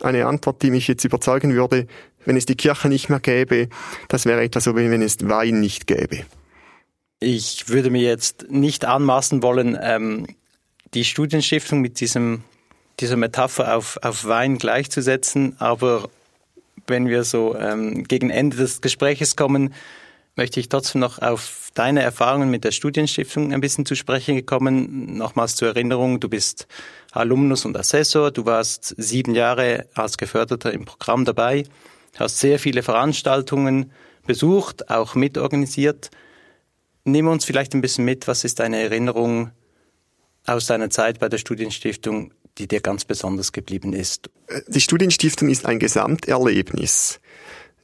eine 0.00 0.26
Antwort, 0.26 0.62
die 0.62 0.70
mich 0.70 0.88
jetzt 0.88 1.04
überzeugen 1.04 1.52
würde, 1.52 1.86
wenn 2.24 2.38
es 2.38 2.46
die 2.46 2.56
Kirche 2.56 2.88
nicht 2.88 3.10
mehr 3.10 3.20
gäbe, 3.20 3.68
das 4.08 4.24
wäre 4.24 4.42
etwas 4.42 4.64
so, 4.64 4.74
wie 4.76 4.90
wenn 4.90 5.02
es 5.02 5.28
Wein 5.28 5.60
nicht 5.60 5.86
gäbe. 5.86 6.24
Ich 7.20 7.68
würde 7.68 7.90
mir 7.90 8.02
jetzt 8.02 8.46
nicht 8.48 8.86
anmaßen 8.86 9.42
wollen, 9.42 9.78
ähm, 9.80 10.26
die 10.94 11.04
Studienstiftung 11.04 11.82
mit 11.82 12.00
diesem 12.00 12.44
dieser 13.02 13.16
Metapher 13.16 13.76
auf, 13.76 13.98
auf 14.02 14.24
Wein 14.24 14.58
gleichzusetzen, 14.58 15.56
aber 15.58 16.08
wenn 16.86 17.08
wir 17.08 17.24
so 17.24 17.56
ähm, 17.56 18.04
gegen 18.04 18.30
Ende 18.30 18.56
des 18.56 18.80
Gespräches 18.80 19.36
kommen, 19.36 19.74
möchte 20.36 20.60
ich 20.60 20.68
trotzdem 20.68 21.00
noch 21.00 21.20
auf 21.20 21.70
deine 21.74 22.02
Erfahrungen 22.02 22.50
mit 22.50 22.64
der 22.64 22.70
Studienstiftung 22.70 23.52
ein 23.52 23.60
bisschen 23.60 23.86
zu 23.86 23.94
sprechen 23.94 24.36
gekommen. 24.36 25.16
Nochmals 25.16 25.56
zur 25.56 25.68
Erinnerung, 25.68 26.20
du 26.20 26.28
bist 26.28 26.66
Alumnus 27.12 27.64
und 27.64 27.76
Assessor, 27.76 28.30
du 28.30 28.46
warst 28.46 28.94
sieben 28.96 29.34
Jahre 29.34 29.86
als 29.94 30.16
Geförderter 30.16 30.72
im 30.72 30.84
Programm 30.84 31.24
dabei, 31.24 31.64
hast 32.18 32.38
sehr 32.38 32.58
viele 32.58 32.82
Veranstaltungen 32.82 33.90
besucht, 34.26 34.90
auch 34.90 35.14
mitorganisiert. 35.14 36.10
Nimm 37.04 37.26
uns 37.26 37.44
vielleicht 37.44 37.74
ein 37.74 37.80
bisschen 37.80 38.04
mit, 38.04 38.28
was 38.28 38.44
ist 38.44 38.60
deine 38.60 38.80
Erinnerung 38.80 39.50
aus 40.46 40.66
deiner 40.66 40.90
Zeit 40.90 41.18
bei 41.18 41.28
der 41.28 41.38
Studienstiftung 41.38 42.32
die 42.58 42.68
dir 42.68 42.80
ganz 42.80 43.04
besonders 43.04 43.52
geblieben 43.52 43.92
ist? 43.92 44.30
Die 44.68 44.80
Studienstiftung 44.80 45.48
ist 45.48 45.66
ein 45.66 45.78
Gesamterlebnis. 45.78 47.20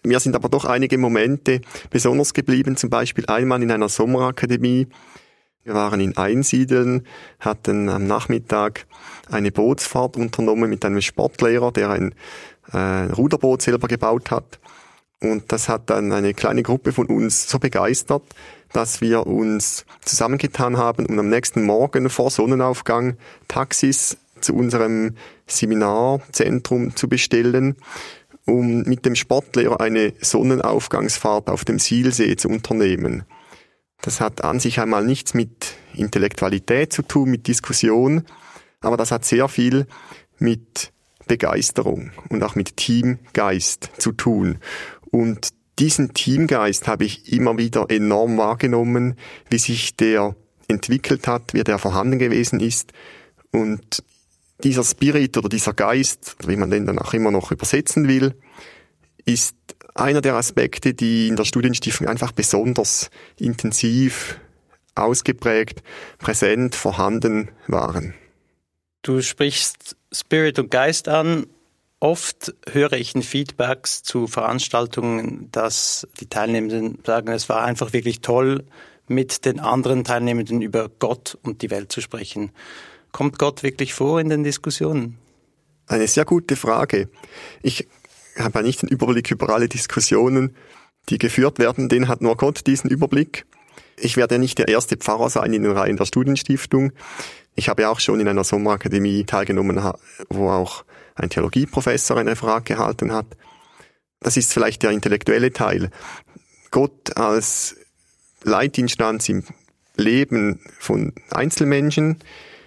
Mir 0.05 0.21
sind 0.21 0.37
aber 0.37 0.49
doch 0.49 0.65
einige 0.65 0.99
Momente 0.99 1.61
besonders 1.91 2.35
geblieben, 2.35 2.77
zum 2.77 2.91
Beispiel 2.91 3.27
einmal 3.27 3.63
in 3.63 3.71
einer 3.71 3.89
Sommerakademie. 3.89 4.87
Wir 5.65 5.75
waren 5.75 6.01
in 6.01 6.17
Einsiedeln, 6.17 7.07
hatten 7.41 7.89
am 7.89 8.07
Nachmittag 8.07 8.87
eine 9.31 9.53
Bootsfahrt 9.53 10.17
unternommen 10.17 10.71
mit 10.71 10.85
einem 10.85 11.03
Sportlehrer, 11.03 11.73
der 11.73 11.91
ein 11.91 12.15
äh, 12.73 13.13
Ruderboot 13.13 13.61
selber 13.63 13.89
gebaut 13.89 14.31
hat. 14.31 14.59
Und 15.21 15.51
das 15.51 15.69
hat 15.69 15.91
dann 15.91 16.13
eine 16.13 16.33
kleine 16.33 16.63
Gruppe 16.63 16.93
von 16.93 17.07
uns 17.07 17.49
so 17.49 17.59
begeistert, 17.59 18.23
dass 18.73 19.01
wir 19.01 19.27
uns 19.27 19.85
zusammengetan 20.05 20.77
haben 20.77 21.07
und 21.07 21.19
am 21.19 21.29
nächsten 21.29 21.65
Morgen 21.65 22.09
vor 22.09 22.31
Sonnenaufgang 22.31 23.17
Taxis 23.49 24.17
zu 24.41 24.55
unserem 24.55 25.15
Seminarzentrum 25.47 26.97
zu 26.97 27.09
bestellen, 27.09 27.77
um 28.47 28.83
mit 28.83 29.05
dem 29.05 29.15
Sportlehrer 29.15 29.81
eine 29.81 30.15
Sonnenaufgangsfahrt 30.21 31.51
auf 31.51 31.65
dem 31.65 31.79
Sielsee 31.79 32.37
zu 32.37 32.49
unternehmen. 32.49 33.25
Das 34.01 34.21
hat 34.21 34.45
an 34.45 34.61
sich 34.61 34.81
einmal 34.81 35.05
nichts 35.05 35.35
mit 35.35 35.75
Intellektualität 35.95 36.93
zu 36.93 37.03
tun, 37.03 37.31
mit 37.31 37.47
Diskussion, 37.47 38.25
aber 38.81 38.97
das 38.97 39.11
hat 39.11 39.25
sehr 39.25 39.49
viel 39.49 39.87
mit 40.39 40.93
Begeisterung 41.27 42.13
und 42.29 42.43
auch 42.43 42.55
mit 42.55 42.77
Teamgeist 42.77 43.91
zu 43.99 44.13
tun. 44.13 44.59
Und 45.11 45.51
diesen 45.79 46.15
Teamgeist 46.15 46.89
habe 46.89 47.05
ich 47.05 47.33
immer 47.33 47.57
wieder 47.59 47.87
enorm 47.89 48.39
wahrgenommen, 48.39 49.17
wie 49.51 49.59
sich 49.59 49.97
der 49.97 50.35
entwickelt 50.69 51.27
hat, 51.27 51.55
wie 51.55 51.65
der 51.65 51.79
vorhanden 51.79 52.19
gewesen 52.19 52.61
ist. 52.61 52.93
Und 53.53 54.03
dieser 54.65 54.85
Spirit 54.85 55.37
oder 55.37 55.49
dieser 55.49 55.73
Geist, 55.73 56.37
wie 56.47 56.57
man 56.57 56.71
den 56.71 56.87
dann 56.87 56.99
auch 56.99 57.15
immer 57.15 57.31
noch 57.31 57.53
übersetzen 57.53 58.09
will, 58.09 58.35
ist 59.25 59.57
einer 59.95 60.21
der 60.21 60.35
Aspekte, 60.35 60.95
die 60.95 61.29
in 61.29 61.37
der 61.37 61.45
Studienstiftung 61.45 62.07
einfach 62.07 62.33
besonders 62.33 63.11
intensiv, 63.39 64.41
ausgeprägt, 64.95 65.83
präsent, 66.19 66.75
vorhanden 66.75 67.51
waren. 67.67 68.15
Du 69.03 69.23
sprichst 69.23 69.97
Spirit 70.13 70.59
und 70.59 70.71
Geist 70.71 71.09
an. 71.09 71.47
Oft 72.01 72.55
höre 72.71 72.93
ich 72.93 73.15
in 73.15 73.23
Feedbacks 73.23 74.03
zu 74.03 74.29
Veranstaltungen, 74.29 75.49
dass 75.51 76.07
die 76.21 76.27
Teilnehmenden 76.27 76.99
sagen, 77.05 77.33
es 77.33 77.49
war 77.49 77.65
einfach 77.65 77.93
wirklich 77.93 78.21
toll, 78.21 78.65
mit 79.09 79.45
den 79.45 79.59
anderen 79.59 80.05
Teilnehmenden 80.05 80.63
über 80.63 80.89
Gott 80.99 81.39
und 81.43 81.63
die 81.63 81.71
Welt 81.71 81.91
zu 81.91 82.01
sprechen. 82.01 82.53
Kommt 83.13 83.39
Gott 83.39 83.63
wirklich 83.63 83.95
vor 83.95 84.21
in 84.21 84.29
den 84.29 84.45
Diskussionen? 84.45 85.19
Eine 85.87 86.07
sehr 86.07 86.25
gute 86.25 86.57
Frage. 86.57 87.09
Ich 87.63 87.89
habe 88.39 88.63
nicht 88.63 88.83
den 88.83 88.89
Überblick 88.89 89.31
über 89.31 89.51
alle 89.51 89.69
Diskussionen, 89.69 90.55
die 91.09 91.19
geführt 91.19 91.59
werden. 91.59 91.89
Den 91.89 92.09
hat 92.09 92.21
nur 92.21 92.37
Gott 92.37 92.67
diesen 92.67 92.91
Überblick. 92.91 93.47
Ich 93.97 94.17
werde 94.17 94.37
ja 94.37 94.39
nicht 94.39 94.59
der 94.59 94.69
erste 94.69 94.97
Pfarrer 94.97 95.31
sein 95.31 95.53
in 95.53 95.63
den 95.63 95.73
Reihen 95.73 95.97
der 95.97 96.05
Studienstiftung. 96.05 96.93
Ich 97.55 97.69
habe 97.69 97.83
ja 97.83 97.91
auch 97.91 98.01
schon 98.01 98.21
in 98.21 98.29
einer 98.29 98.45
Sommerakademie 98.45 99.25
teilgenommen, 99.25 99.81
wo 100.29 100.51
auch 100.51 100.85
ein 101.17 101.31
Theologieprofessor 101.31 102.19
ein 102.19 102.29
Referat 102.29 102.67
gehalten 102.67 103.13
hat. 103.13 103.27
Das 104.21 104.37
ist 104.37 104.53
vielleicht 104.53 104.83
der 104.83 104.91
intellektuelle 104.91 105.53
Teil. 105.53 105.91
Gott 106.71 107.17
als 107.17 107.77
Leitinstanz 108.45 109.29
im 109.29 109.43
Leben 109.97 110.61
von 110.79 111.13
Einzelmenschen 111.31 112.19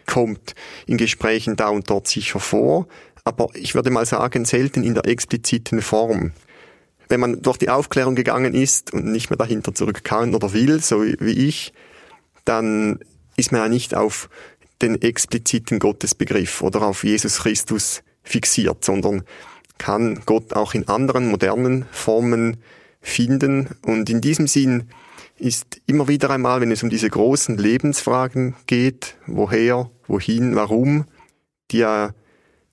kommt 0.05 0.55
in 0.85 0.97
Gesprächen 0.97 1.55
da 1.55 1.69
und 1.69 1.89
dort 1.89 2.07
sicher 2.07 2.39
vor, 2.39 2.87
aber 3.23 3.49
ich 3.53 3.75
würde 3.75 3.91
mal 3.91 4.05
sagen, 4.05 4.45
selten 4.45 4.83
in 4.83 4.93
der 4.93 5.05
expliziten 5.05 5.81
Form. 5.81 6.31
Wenn 7.07 7.19
man 7.19 7.41
durch 7.41 7.57
die 7.57 7.69
Aufklärung 7.69 8.15
gegangen 8.15 8.53
ist 8.53 8.93
und 8.93 9.05
nicht 9.05 9.29
mehr 9.29 9.37
dahinter 9.37 9.73
zurück 9.75 10.03
kann 10.03 10.33
oder 10.33 10.53
will, 10.53 10.81
so 10.81 11.03
wie 11.03 11.47
ich, 11.47 11.73
dann 12.45 12.99
ist 13.35 13.51
man 13.51 13.61
ja 13.61 13.67
nicht 13.67 13.95
auf 13.95 14.29
den 14.81 15.01
expliziten 15.01 15.79
Gottesbegriff 15.79 16.61
oder 16.61 16.83
auf 16.83 17.03
Jesus 17.03 17.39
Christus 17.39 18.01
fixiert, 18.23 18.83
sondern 18.83 19.23
kann 19.77 20.21
Gott 20.25 20.53
auch 20.53 20.73
in 20.73 20.87
anderen 20.87 21.29
modernen 21.29 21.85
Formen 21.91 22.57
finden. 23.01 23.69
Und 23.81 24.09
in 24.09 24.21
diesem 24.21 24.47
Sinn 24.47 24.89
ist 25.41 25.81
immer 25.87 26.07
wieder 26.07 26.29
einmal, 26.29 26.61
wenn 26.61 26.71
es 26.71 26.83
um 26.83 26.89
diese 26.89 27.09
großen 27.09 27.57
Lebensfragen 27.57 28.55
geht, 28.67 29.15
woher, 29.25 29.89
wohin, 30.07 30.55
warum, 30.55 31.05
die 31.71 31.79
ja 31.79 32.13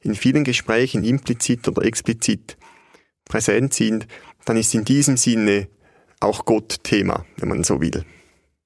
in 0.00 0.14
vielen 0.14 0.44
Gesprächen 0.44 1.02
implizit 1.02 1.66
oder 1.66 1.82
explizit 1.82 2.58
präsent 3.24 3.72
sind, 3.72 4.06
dann 4.44 4.58
ist 4.58 4.74
in 4.74 4.84
diesem 4.84 5.16
Sinne 5.16 5.68
auch 6.20 6.44
Gott 6.44 6.84
Thema, 6.84 7.24
wenn 7.38 7.48
man 7.48 7.64
so 7.64 7.80
will. 7.80 8.04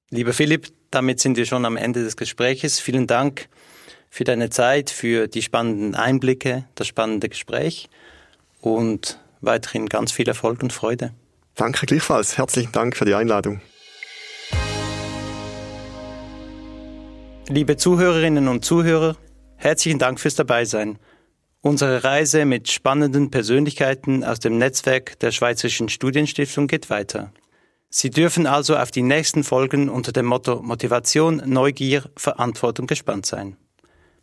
Lieber 0.09 0.33
Philipp, 0.33 0.67
damit 0.91 1.21
sind 1.21 1.37
wir 1.37 1.45
schon 1.45 1.65
am 1.65 1.77
Ende 1.77 2.03
des 2.03 2.17
Gespräches. 2.17 2.79
Vielen 2.79 3.07
Dank 3.07 3.47
für 4.09 4.25
deine 4.25 4.49
Zeit, 4.49 4.89
für 4.89 5.27
die 5.27 5.41
spannenden 5.41 5.95
Einblicke, 5.95 6.65
das 6.75 6.87
spannende 6.87 7.29
Gespräch 7.29 7.89
und 8.59 9.19
weiterhin 9.39 9.87
ganz 9.87 10.11
viel 10.11 10.27
Erfolg 10.27 10.61
und 10.61 10.73
Freude. 10.73 11.13
Danke 11.55 11.85
gleichfalls. 11.85 12.37
Herzlichen 12.37 12.71
Dank 12.73 12.97
für 12.97 13.05
die 13.05 13.13
Einladung. 13.13 13.61
Liebe 17.49 17.75
Zuhörerinnen 17.75 18.47
und 18.47 18.63
Zuhörer, 18.63 19.17
herzlichen 19.57 19.99
Dank 19.99 20.19
fürs 20.19 20.35
Dabeisein. 20.35 20.97
Unsere 21.61 22.03
Reise 22.03 22.45
mit 22.45 22.71
spannenden 22.71 23.31
Persönlichkeiten 23.31 24.23
aus 24.23 24.39
dem 24.39 24.57
Netzwerk 24.57 25.19
der 25.19 25.31
Schweizerischen 25.31 25.89
Studienstiftung 25.89 26.67
geht 26.67 26.89
weiter. 26.89 27.33
Sie 27.89 28.09
dürfen 28.09 28.47
also 28.47 28.77
auf 28.77 28.91
die 28.91 29.01
nächsten 29.01 29.43
Folgen 29.43 29.89
unter 29.89 30.13
dem 30.13 30.25
Motto 30.25 30.61
Motivation, 30.63 31.43
Neugier, 31.45 32.09
Verantwortung 32.15 32.87
gespannt 32.87 33.25
sein. 33.25 33.57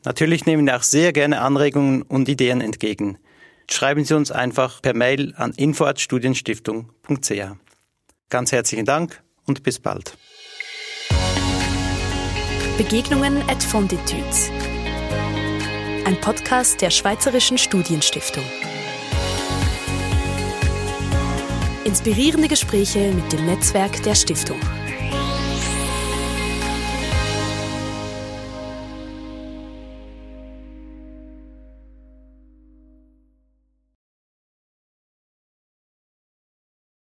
Natürlich 0.04 0.46
nehmen 0.46 0.66
wir 0.66 0.76
auch 0.76 0.82
sehr 0.82 1.12
gerne 1.12 1.42
Anregungen 1.42 2.02
und 2.02 2.28
Ideen 2.28 2.62
entgegen. 2.62 3.18
Schreiben 3.70 4.04
Sie 4.04 4.14
uns 4.14 4.32
einfach 4.32 4.80
per 4.80 4.94
Mail 4.94 5.34
an 5.36 5.52
info@studienstiftung.ch. 5.52 7.32
Ganz 8.30 8.52
herzlichen 8.52 8.86
Dank 8.86 9.22
und 9.44 9.62
bis 9.62 9.78
bald. 9.78 10.16
Begegnungen 12.80 13.42
at 13.50 13.62
Fonditudes 13.62 14.50
ein 16.06 16.18
Podcast 16.22 16.80
der 16.80 16.88
Schweizerischen 16.88 17.58
Studienstiftung. 17.58 18.42
Inspirierende 21.84 22.48
Gespräche 22.48 23.12
mit 23.12 23.30
dem 23.34 23.44
Netzwerk 23.44 24.02
der 24.04 24.14
Stiftung. 24.14 24.58